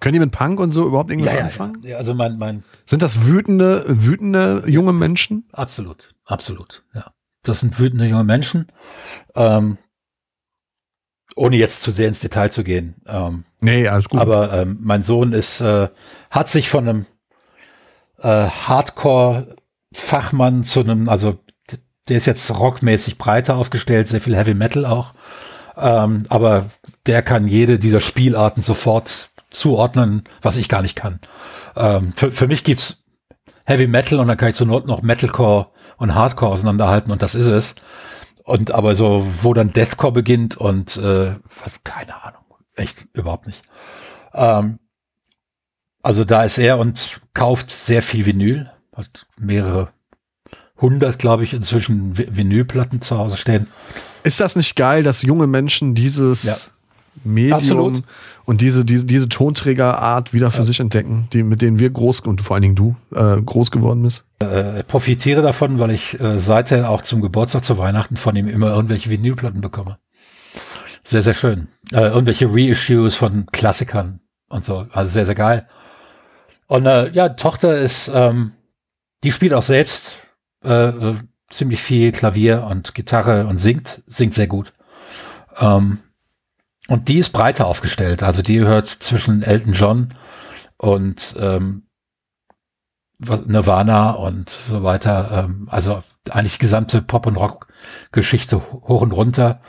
[0.00, 1.80] Können die mit Punk und so überhaupt irgendwas ja, ja, anfangen?
[1.84, 2.64] Ja, also mein, mein.
[2.84, 5.48] Sind das wütende, wütende junge Menschen?
[5.52, 7.14] Absolut, absolut, ja.
[7.42, 8.66] Das sind wütende junge Menschen.
[9.36, 9.78] Ähm,
[11.36, 12.96] ohne jetzt zu sehr ins Detail zu gehen.
[13.06, 14.20] Ähm, nee, alles gut.
[14.20, 15.88] Aber ähm, mein Sohn ist, äh,
[16.30, 17.06] hat sich von einem
[18.18, 21.38] äh, Hardcore-Fachmann zu einem, also
[22.08, 25.14] der ist jetzt rockmäßig breiter aufgestellt, sehr viel Heavy Metal auch.
[25.76, 26.66] Ähm, aber
[27.06, 31.20] der kann jede dieser Spielarten sofort zuordnen, was ich gar nicht kann.
[31.76, 33.04] Ähm, für, für mich gibt's
[33.64, 37.34] Heavy Metal und dann kann ich zur Not noch Metalcore und Hardcore auseinanderhalten und das
[37.34, 37.74] ist es.
[38.44, 42.42] Und aber so, wo dann Deathcore beginnt und äh, was, keine Ahnung,
[42.74, 43.62] echt überhaupt nicht.
[44.34, 44.80] Ähm,
[46.02, 49.92] also da ist er und kauft sehr viel Vinyl, hat mehrere
[50.80, 53.68] hundert, glaube ich, inzwischen Vinylplatten zu Hause stehen.
[54.24, 56.56] Ist das nicht geil, dass junge Menschen dieses ja.
[57.24, 58.02] Medium Absolut.
[58.44, 60.64] und diese, diese, diese Tonträgerart wieder für ja.
[60.64, 64.02] sich entdecken, die, mit denen wir groß und vor allen Dingen du äh, groß geworden
[64.02, 64.24] bist?
[64.40, 68.70] Äh, profitiere davon, weil ich äh, seither auch zum Geburtstag, zu Weihnachten von ihm immer
[68.70, 69.98] irgendwelche Vinylplatten bekomme.
[71.04, 71.68] Sehr, sehr schön.
[71.92, 74.86] Äh, irgendwelche Reissues von Klassikern und so.
[74.92, 75.68] Also sehr, sehr geil.
[76.66, 78.52] Und äh, ja, Tochter ist, ähm,
[79.24, 80.16] die spielt auch selbst
[80.64, 81.14] äh, äh,
[81.50, 84.72] ziemlich viel Klavier und Gitarre und singt, singt sehr gut.
[85.58, 85.98] Ähm,
[86.88, 88.22] und die ist breiter aufgestellt.
[88.22, 90.08] Also die hört zwischen Elton John
[90.76, 91.84] und ähm,
[93.18, 95.44] Nirvana und so weiter.
[95.44, 99.60] Ähm, also eigentlich die gesamte Pop- und Rock-Geschichte hoch und runter.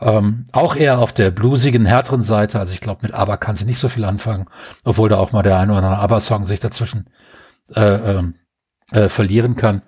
[0.00, 2.58] Ähm, auch eher auf der bluesigen, härteren Seite.
[2.58, 4.46] Also ich glaube, mit ABBA kann sie nicht so viel anfangen,
[4.84, 7.10] obwohl da auch mal der eine oder andere ABBA-Song sich dazwischen
[7.74, 8.22] äh, äh,
[8.92, 9.82] äh, verlieren kann.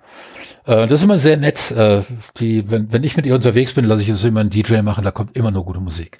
[0.65, 1.71] Äh, das ist immer sehr nett.
[1.71, 2.03] Äh,
[2.37, 5.03] die, wenn, wenn ich mit ihr unterwegs bin, lasse ich es immer einen DJ machen,
[5.03, 6.19] da kommt immer nur gute Musik.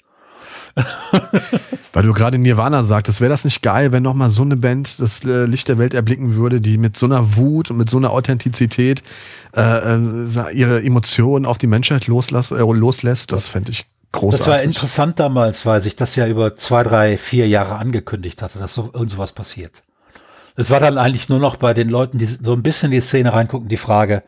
[1.94, 5.24] Weil du gerade Nirvana sagtest, wäre das nicht geil, wenn nochmal so eine Band das
[5.24, 8.12] äh, Licht der Welt erblicken würde, die mit so einer Wut und mit so einer
[8.12, 9.02] Authentizität
[9.56, 13.32] äh, äh ihre Emotionen auf die Menschheit loslass, äh, loslässt?
[13.32, 14.46] Das fände ich großartig.
[14.46, 18.60] Das war interessant damals, weil sich das ja über zwei, drei, vier Jahre angekündigt hatte,
[18.60, 19.84] dass so irgend sowas passiert.
[20.58, 23.06] Es war dann eigentlich nur noch bei den Leuten, die so ein bisschen in die
[23.06, 24.24] Szene reingucken, die Frage,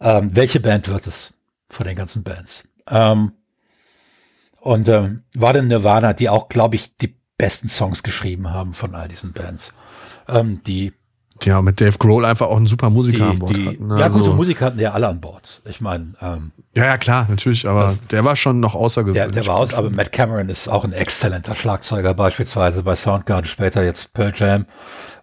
[0.00, 1.34] ähm, welche Band wird es
[1.70, 2.64] von den ganzen Bands?
[2.88, 3.32] Ähm,
[4.64, 8.94] und ähm, war denn Nirvana, die auch, glaube ich, die besten Songs geschrieben haben von
[8.94, 9.74] all diesen Bands.
[10.26, 10.94] Ähm, die
[11.42, 13.88] ja, mit Dave Grohl einfach auch einen super Musiker die, an Bord die, hatten.
[13.88, 13.98] Ne?
[13.98, 15.60] Ja, also, gute Musiker hatten ja alle an Bord.
[15.66, 19.34] Ich meine, ähm, ja, ja, klar, natürlich, aber das, der war schon noch außergewöhnlich.
[19.34, 23.46] Der, der war aus, aber Matt Cameron ist auch ein exzellenter Schlagzeuger, beispielsweise bei Soundgarden,
[23.46, 24.64] später jetzt Pearl Jam.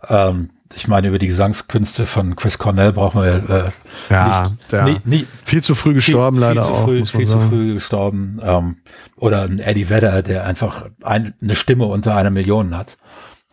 [0.08, 4.84] Ähm, ich meine, über die Gesangskünste von Chris Cornell brauchen wir äh, ja, nicht, der
[4.84, 6.84] nie, nie, viel zu früh gestorben viel, leider viel zu auch.
[6.86, 7.42] Früh, viel sagen.
[7.42, 8.42] zu früh gestorben.
[8.44, 8.78] Ähm,
[9.18, 12.98] oder ein Eddie Vedder, der einfach ein, eine Stimme unter einer Million hat,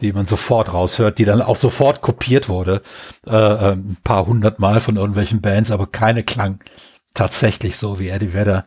[0.00, 2.82] die man sofort raushört, die dann auch sofort kopiert wurde,
[3.26, 6.60] äh, äh ein paar hundert Mal von irgendwelchen Bands, aber keine klang
[7.14, 8.66] tatsächlich so wie Eddie Vedder.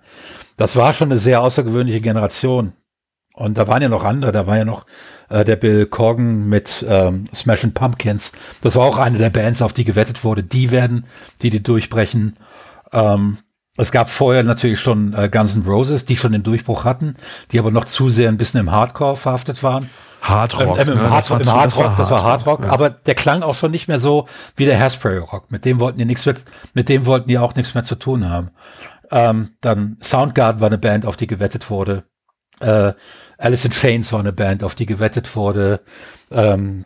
[0.57, 2.73] Das war schon eine sehr außergewöhnliche Generation.
[3.33, 4.85] Und da waren ja noch andere, da war ja noch
[5.29, 8.33] äh, der Bill Corgan mit ähm, Smashing Pumpkins.
[8.61, 10.43] Das war auch eine der Bands, auf die gewettet wurde.
[10.43, 11.05] Die werden,
[11.41, 12.37] die die durchbrechen.
[12.91, 13.37] Ähm,
[13.77, 17.15] es gab vorher natürlich schon äh, Guns N' Roses, die schon den Durchbruch hatten,
[17.51, 19.89] die aber noch zu sehr ein bisschen im Hardcore verhaftet waren.
[20.21, 20.77] Hardrock.
[20.77, 21.09] Ähm, im, ne?
[21.09, 22.69] Hard, im Hardrock, das war Hardrock, ja.
[22.69, 25.51] aber der klang auch schon nicht mehr so wie der Hairspray Rock.
[25.51, 28.29] Mit dem wollten die nichts mit, mit dem wollten die auch nichts mehr zu tun
[28.29, 28.51] haben.
[29.09, 32.03] Ähm, dann Soundgarden war eine Band, auf die gewettet wurde.
[32.61, 32.93] Äh,
[33.37, 35.81] Alice in Chains war eine Band, auf die gewettet wurde.
[36.29, 36.85] Ähm,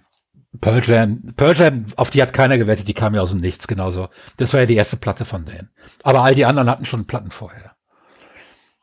[0.61, 3.67] Pearl Jam, Pearl Jam, auf die hat keiner gewettet, die kam ja aus dem Nichts,
[3.67, 4.09] genauso.
[4.37, 5.69] Das war ja die erste Platte von denen.
[6.03, 7.75] Aber all die anderen hatten schon Platten vorher.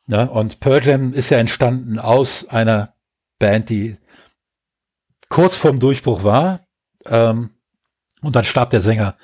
[0.07, 0.29] Ne?
[0.31, 2.95] Und Pearl Jam ist ja entstanden aus einer
[3.39, 3.97] Band, die
[5.29, 6.61] kurz vorm Durchbruch war.
[7.07, 7.51] Ähm,
[8.21, 9.17] und dann starb der Sänger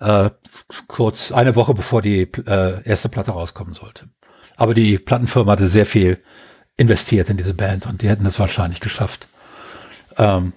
[0.00, 0.30] äh,
[0.88, 4.08] kurz eine Woche bevor die äh, erste Platte rauskommen sollte.
[4.56, 6.22] Aber die Plattenfirma hatte sehr viel
[6.76, 9.28] investiert in diese Band und die hätten das wahrscheinlich geschafft.
[10.16, 10.52] Ähm,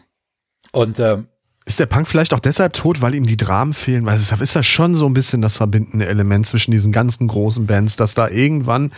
[0.71, 1.27] und ähm,
[1.65, 4.05] ist der Punk vielleicht auch deshalb tot, weil ihm die Dramen fehlen?
[4.05, 7.67] Weil es ist ja schon so ein bisschen das verbindende Element zwischen diesen ganzen großen
[7.67, 8.91] Bands, dass da irgendwann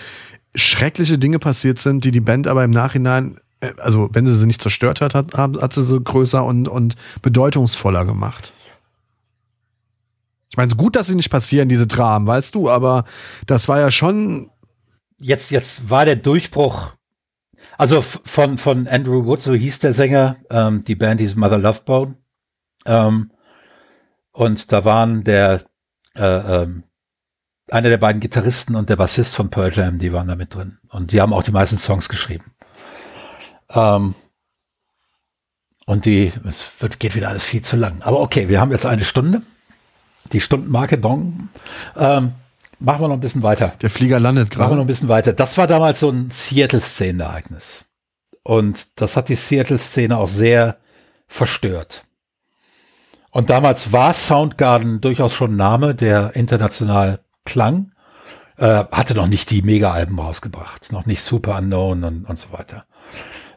[0.55, 4.47] schreckliche Dinge passiert sind, die die Band aber im Nachhinein, äh, also wenn sie sie
[4.47, 8.53] nicht zerstört hat, hat, hat sie sie größer und, und bedeutungsvoller gemacht.
[10.49, 13.03] Ich meine, gut, dass sie nicht passieren, diese Dramen, weißt du, aber
[13.45, 14.49] das war ja schon.
[15.18, 16.93] Jetzt, jetzt war der Durchbruch
[17.77, 21.81] also von, von Andrew Wood, so hieß der Sänger, ähm, die Band hieß Mother Love
[21.85, 22.15] Bone.
[22.85, 23.31] Ähm,
[24.31, 25.63] und da waren der,
[26.15, 26.23] äh,
[26.63, 26.83] ähm,
[27.71, 30.77] einer der beiden Gitarristen und der Bassist von Pearl Jam, die waren da mit drin.
[30.89, 32.53] Und die haben auch die meisten Songs geschrieben.
[33.69, 34.13] Ähm,
[35.85, 38.01] und die, es wird, geht wieder alles viel zu lang.
[38.01, 39.41] Aber okay, wir haben jetzt eine Stunde.
[40.31, 41.49] Die Stundenmarke Dong.
[41.95, 42.33] Ähm,
[42.80, 43.73] Machen wir noch ein bisschen weiter.
[43.82, 44.63] Der Flieger landet gerade.
[44.63, 45.34] Machen wir noch ein bisschen weiter.
[45.34, 47.86] Das war damals so ein Seattle-Szenenereignis.
[48.43, 50.78] Und das hat die Seattle-Szene auch sehr
[51.28, 52.05] verstört.
[53.32, 57.91] Und damals war Soundgarden durchaus schon ein Name, der international klang.
[58.57, 60.91] Äh, hatte noch nicht die Mega-Alben rausgebracht.
[60.91, 62.86] Noch nicht Super Unknown und, und so weiter.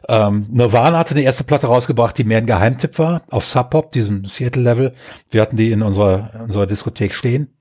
[0.09, 3.91] Ähm, Nirvana hatte eine erste Platte rausgebracht, die mehr ein Geheimtipp war, auf Sub Pop,
[3.91, 4.93] diesem Seattle-Level.
[5.29, 7.53] Wir hatten die in unserer, in unserer Diskothek stehen.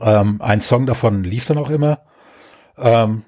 [0.00, 2.02] Ähm, ein Song davon lief dann auch immer.
[2.76, 3.24] Ähm,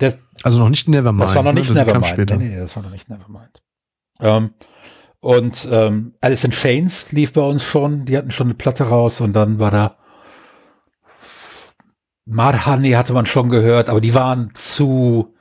[0.00, 1.28] der, also noch nicht Nevermind.
[1.28, 1.84] Das war noch nicht ne?
[1.84, 2.30] Nevermind.
[2.30, 3.62] Nee, nee, das war noch nicht Nevermind.
[4.20, 4.54] Ähm,
[5.20, 8.04] und ähm, Alice in Chains lief bei uns schon.
[8.06, 9.96] Die hatten schon eine Platte raus und dann war da
[12.24, 15.34] Mad Honey hatte man schon gehört, aber die waren zu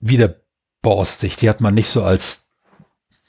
[0.00, 1.36] widerborstig.
[1.36, 2.48] Die hat man nicht so als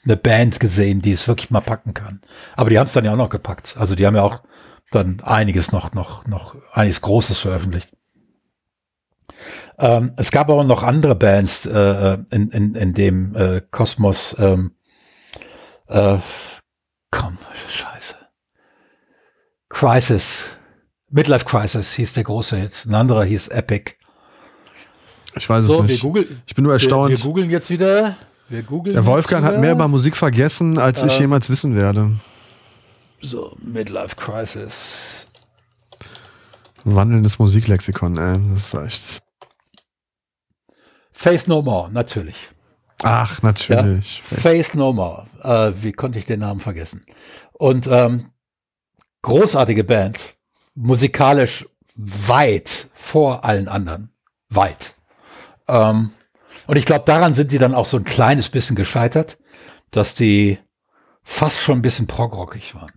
[0.04, 2.20] eine Band gesehen, die es wirklich mal packen kann.
[2.56, 3.76] Aber die haben es dann ja auch noch gepackt.
[3.78, 4.42] Also die haben ja auch
[4.90, 7.90] dann einiges noch, noch, noch einiges Großes veröffentlicht.
[9.78, 14.36] Ähm, es gab aber noch andere Bands äh, in, in, in dem äh, Kosmos.
[14.38, 14.72] Ähm,
[15.86, 16.18] äh,
[17.10, 18.16] komm, Scheiße.
[19.68, 20.44] Crisis.
[21.10, 22.84] Midlife Crisis hieß der große Hit.
[22.86, 23.92] Ein anderer hieß Epic.
[25.36, 26.02] Ich weiß so, es nicht.
[26.02, 27.10] Googeln, ich bin nur erstaunt.
[27.10, 28.16] Wir, wir googeln jetzt wieder.
[28.48, 32.12] Wir googeln der Wolfgang hat mehr über Musik vergessen, als ich äh, jemals wissen werde.
[33.20, 35.26] So, Midlife Crisis.
[36.84, 38.38] Wandelndes Musiklexikon, ey.
[38.54, 39.22] Das ist echt.
[41.12, 42.36] Faith No More, natürlich.
[43.02, 44.22] Ach, natürlich.
[44.30, 44.36] Ja?
[44.38, 45.26] Faith No More.
[45.42, 47.04] Äh, wie konnte ich den Namen vergessen?
[47.52, 48.30] Und ähm,
[49.22, 50.36] großartige Band.
[50.74, 51.66] musikalisch
[51.96, 54.10] weit vor allen anderen.
[54.48, 54.94] Weit.
[55.66, 56.12] Ähm,
[56.68, 59.38] und ich glaube, daran sind die dann auch so ein kleines bisschen gescheitert,
[59.90, 60.58] dass die
[61.22, 62.92] fast schon ein bisschen progrockig waren.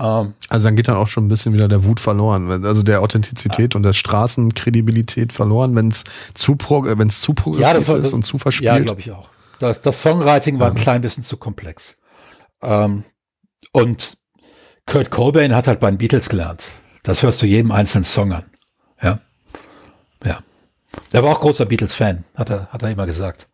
[0.00, 3.02] Ähm, also dann geht dann auch schon ein bisschen wieder der Wut verloren, also der
[3.02, 3.76] Authentizität ja.
[3.76, 8.06] und der Straßenkredibilität verloren, wenn es zu, pro, äh, wenn's zu progressiv ja, das das,
[8.06, 8.72] ist und zu verspielt.
[8.72, 9.28] Ja, glaube ich auch.
[9.58, 10.72] Das, das Songwriting war ja.
[10.72, 11.98] ein klein bisschen zu komplex.
[12.62, 13.04] Ähm,
[13.72, 14.16] und
[14.86, 16.64] Kurt Cobain hat halt bei den Beatles gelernt.
[17.02, 18.44] Das hörst du jedem einzelnen Song an.
[19.02, 19.20] Ja.
[20.24, 20.40] Ja.
[21.12, 23.46] Er war auch großer Beatles-Fan, hat er, hat er immer gesagt.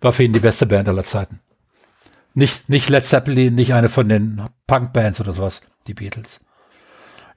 [0.00, 1.40] War für ihn die beste Band aller Zeiten.
[2.36, 6.44] Nicht, nicht Led Zeppelin, nicht eine von den Punk-Bands oder sowas, die Beatles.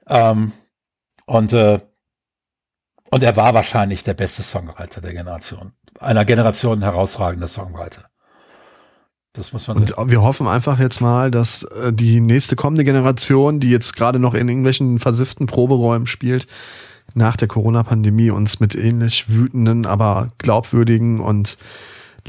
[0.06, 0.52] Ähm,
[1.24, 1.80] und, äh,
[3.10, 5.72] und er war wahrscheinlich der beste Songwriter der Generation.
[5.98, 8.10] Einer Generation herausragender Songwriter.
[9.32, 10.10] Das muss man Und sehen.
[10.10, 14.34] wir hoffen einfach jetzt mal, dass äh, die nächste kommende Generation, die jetzt gerade noch
[14.34, 16.46] in irgendwelchen versifften Proberäumen spielt,
[17.14, 21.56] nach der Corona-Pandemie uns mit ähnlich wütenden, aber glaubwürdigen und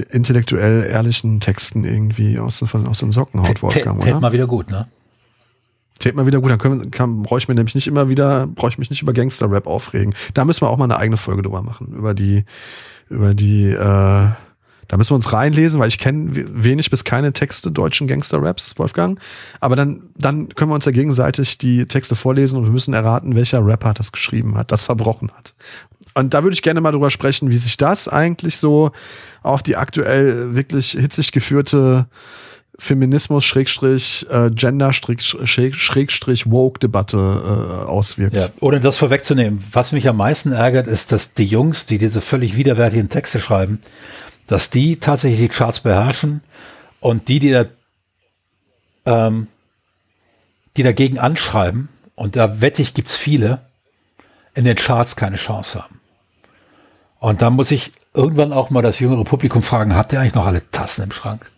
[0.10, 4.14] intellektuell ehrlichen Texten irgendwie aus, aus den Socken haut, Wolfgang, oder?
[4.14, 4.88] Tät mal wieder gut, ne?
[6.00, 8.70] Tät mal wieder gut, dann können, kann, brauche ich mir nämlich nicht immer wieder, brauche
[8.70, 10.16] ich mich nicht über Gangster-Rap aufregen.
[10.34, 12.46] Da müssen wir auch mal eine eigene Folge drüber machen, über die,
[13.10, 13.76] über die, äh,
[14.92, 19.20] da müssen wir uns reinlesen, weil ich kenne wenig bis keine Texte deutschen Gangster-Raps, Wolfgang.
[19.60, 23.36] Aber dann, dann können wir uns ja gegenseitig die Texte vorlesen und wir müssen erraten,
[23.36, 25.54] welcher Rapper das geschrieben hat, das verbrochen hat.
[26.14, 28.92] Und da würde ich gerne mal drüber sprechen, wie sich das eigentlich so
[29.44, 32.08] auf die aktuell wirklich hitzig geführte
[32.82, 38.36] Feminismus Schrägstrich äh, Gender Schrägstrich Woke Debatte äh, auswirkt.
[38.36, 42.22] Ja, ohne das vorwegzunehmen, was mich am meisten ärgert, ist, dass die Jungs, die diese
[42.22, 43.82] völlig widerwärtigen Texte schreiben,
[44.48, 46.42] dass die tatsächlich die Charts beherrschen
[47.00, 47.66] und die, die da,
[49.06, 49.48] ähm,
[50.76, 53.62] die dagegen anschreiben, und da wette ich, gibt's viele,
[54.56, 56.01] in den Charts keine Chance haben.
[57.22, 60.48] Und da muss ich irgendwann auch mal das jüngere Publikum fragen, habt ihr eigentlich noch
[60.48, 61.52] alle Tassen im Schrank?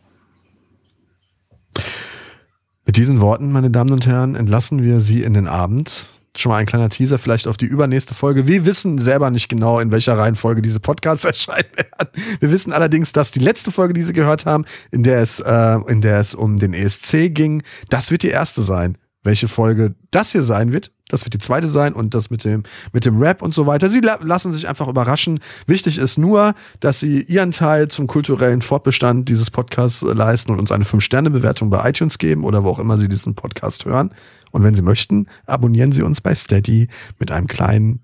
[2.86, 6.58] Mit diesen Worten, meine Damen und Herren, entlassen wir Sie in den Abend schon mal
[6.58, 8.46] ein kleiner Teaser vielleicht auf die übernächste Folge.
[8.46, 12.10] Wir wissen selber nicht genau, in welcher Reihenfolge diese Podcasts erscheinen werden.
[12.42, 15.78] Wir wissen allerdings, dass die letzte Folge, die Sie gehört haben, in der es, äh,
[15.88, 18.98] in der es um den ESC ging, das wird die erste sein.
[19.24, 22.64] Welche Folge das hier sein wird, das wird die zweite sein und das mit dem,
[22.92, 23.88] mit dem Rap und so weiter.
[23.88, 25.40] Sie la lassen sich einfach überraschen.
[25.68, 30.72] Wichtig ist nur, dass Sie Ihren Teil zum kulturellen Fortbestand dieses Podcasts leisten und uns
[30.72, 34.14] eine 5-Sterne-Bewertung bei iTunes geben oder wo auch immer Sie diesen Podcast hören.
[34.52, 36.88] Und wenn Sie möchten, abonnieren Sie uns bei Steady
[37.20, 38.02] mit einem kleinen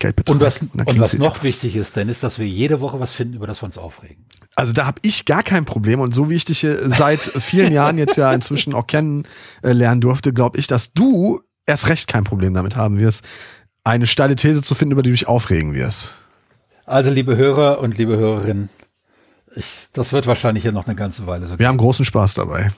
[0.00, 0.34] Geldbetrag.
[0.34, 1.42] Und was, und was noch was.
[1.44, 4.24] wichtig ist, dann ist, dass wir jede Woche was finden, über das wir uns aufregen.
[4.54, 7.98] Also da habe ich gar kein Problem und so wie ich dich seit vielen Jahren
[7.98, 12.76] jetzt ja inzwischen auch kennenlernen durfte, glaube ich, dass du erst recht kein Problem damit
[12.76, 13.24] haben wirst,
[13.84, 16.14] eine steile These zu finden, über die du dich aufregen wirst.
[16.84, 18.68] Also liebe Hörer und liebe Hörerinnen,
[19.54, 21.58] ich, das wird wahrscheinlich hier noch eine ganze Weile so.
[21.58, 22.72] Wir haben großen Spaß dabei.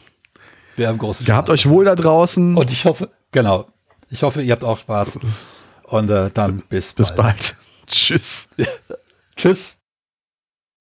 [0.76, 1.26] Wir haben großen Spaß.
[1.26, 2.56] Gehabt euch wohl da draußen.
[2.56, 3.66] Und ich hoffe, genau.
[4.10, 5.18] Ich hoffe, ihr habt auch Spaß.
[5.84, 7.36] Und äh, dann bis, bis bald.
[7.36, 7.56] bald.
[7.86, 8.48] Tschüss.
[9.36, 9.78] Tschüss.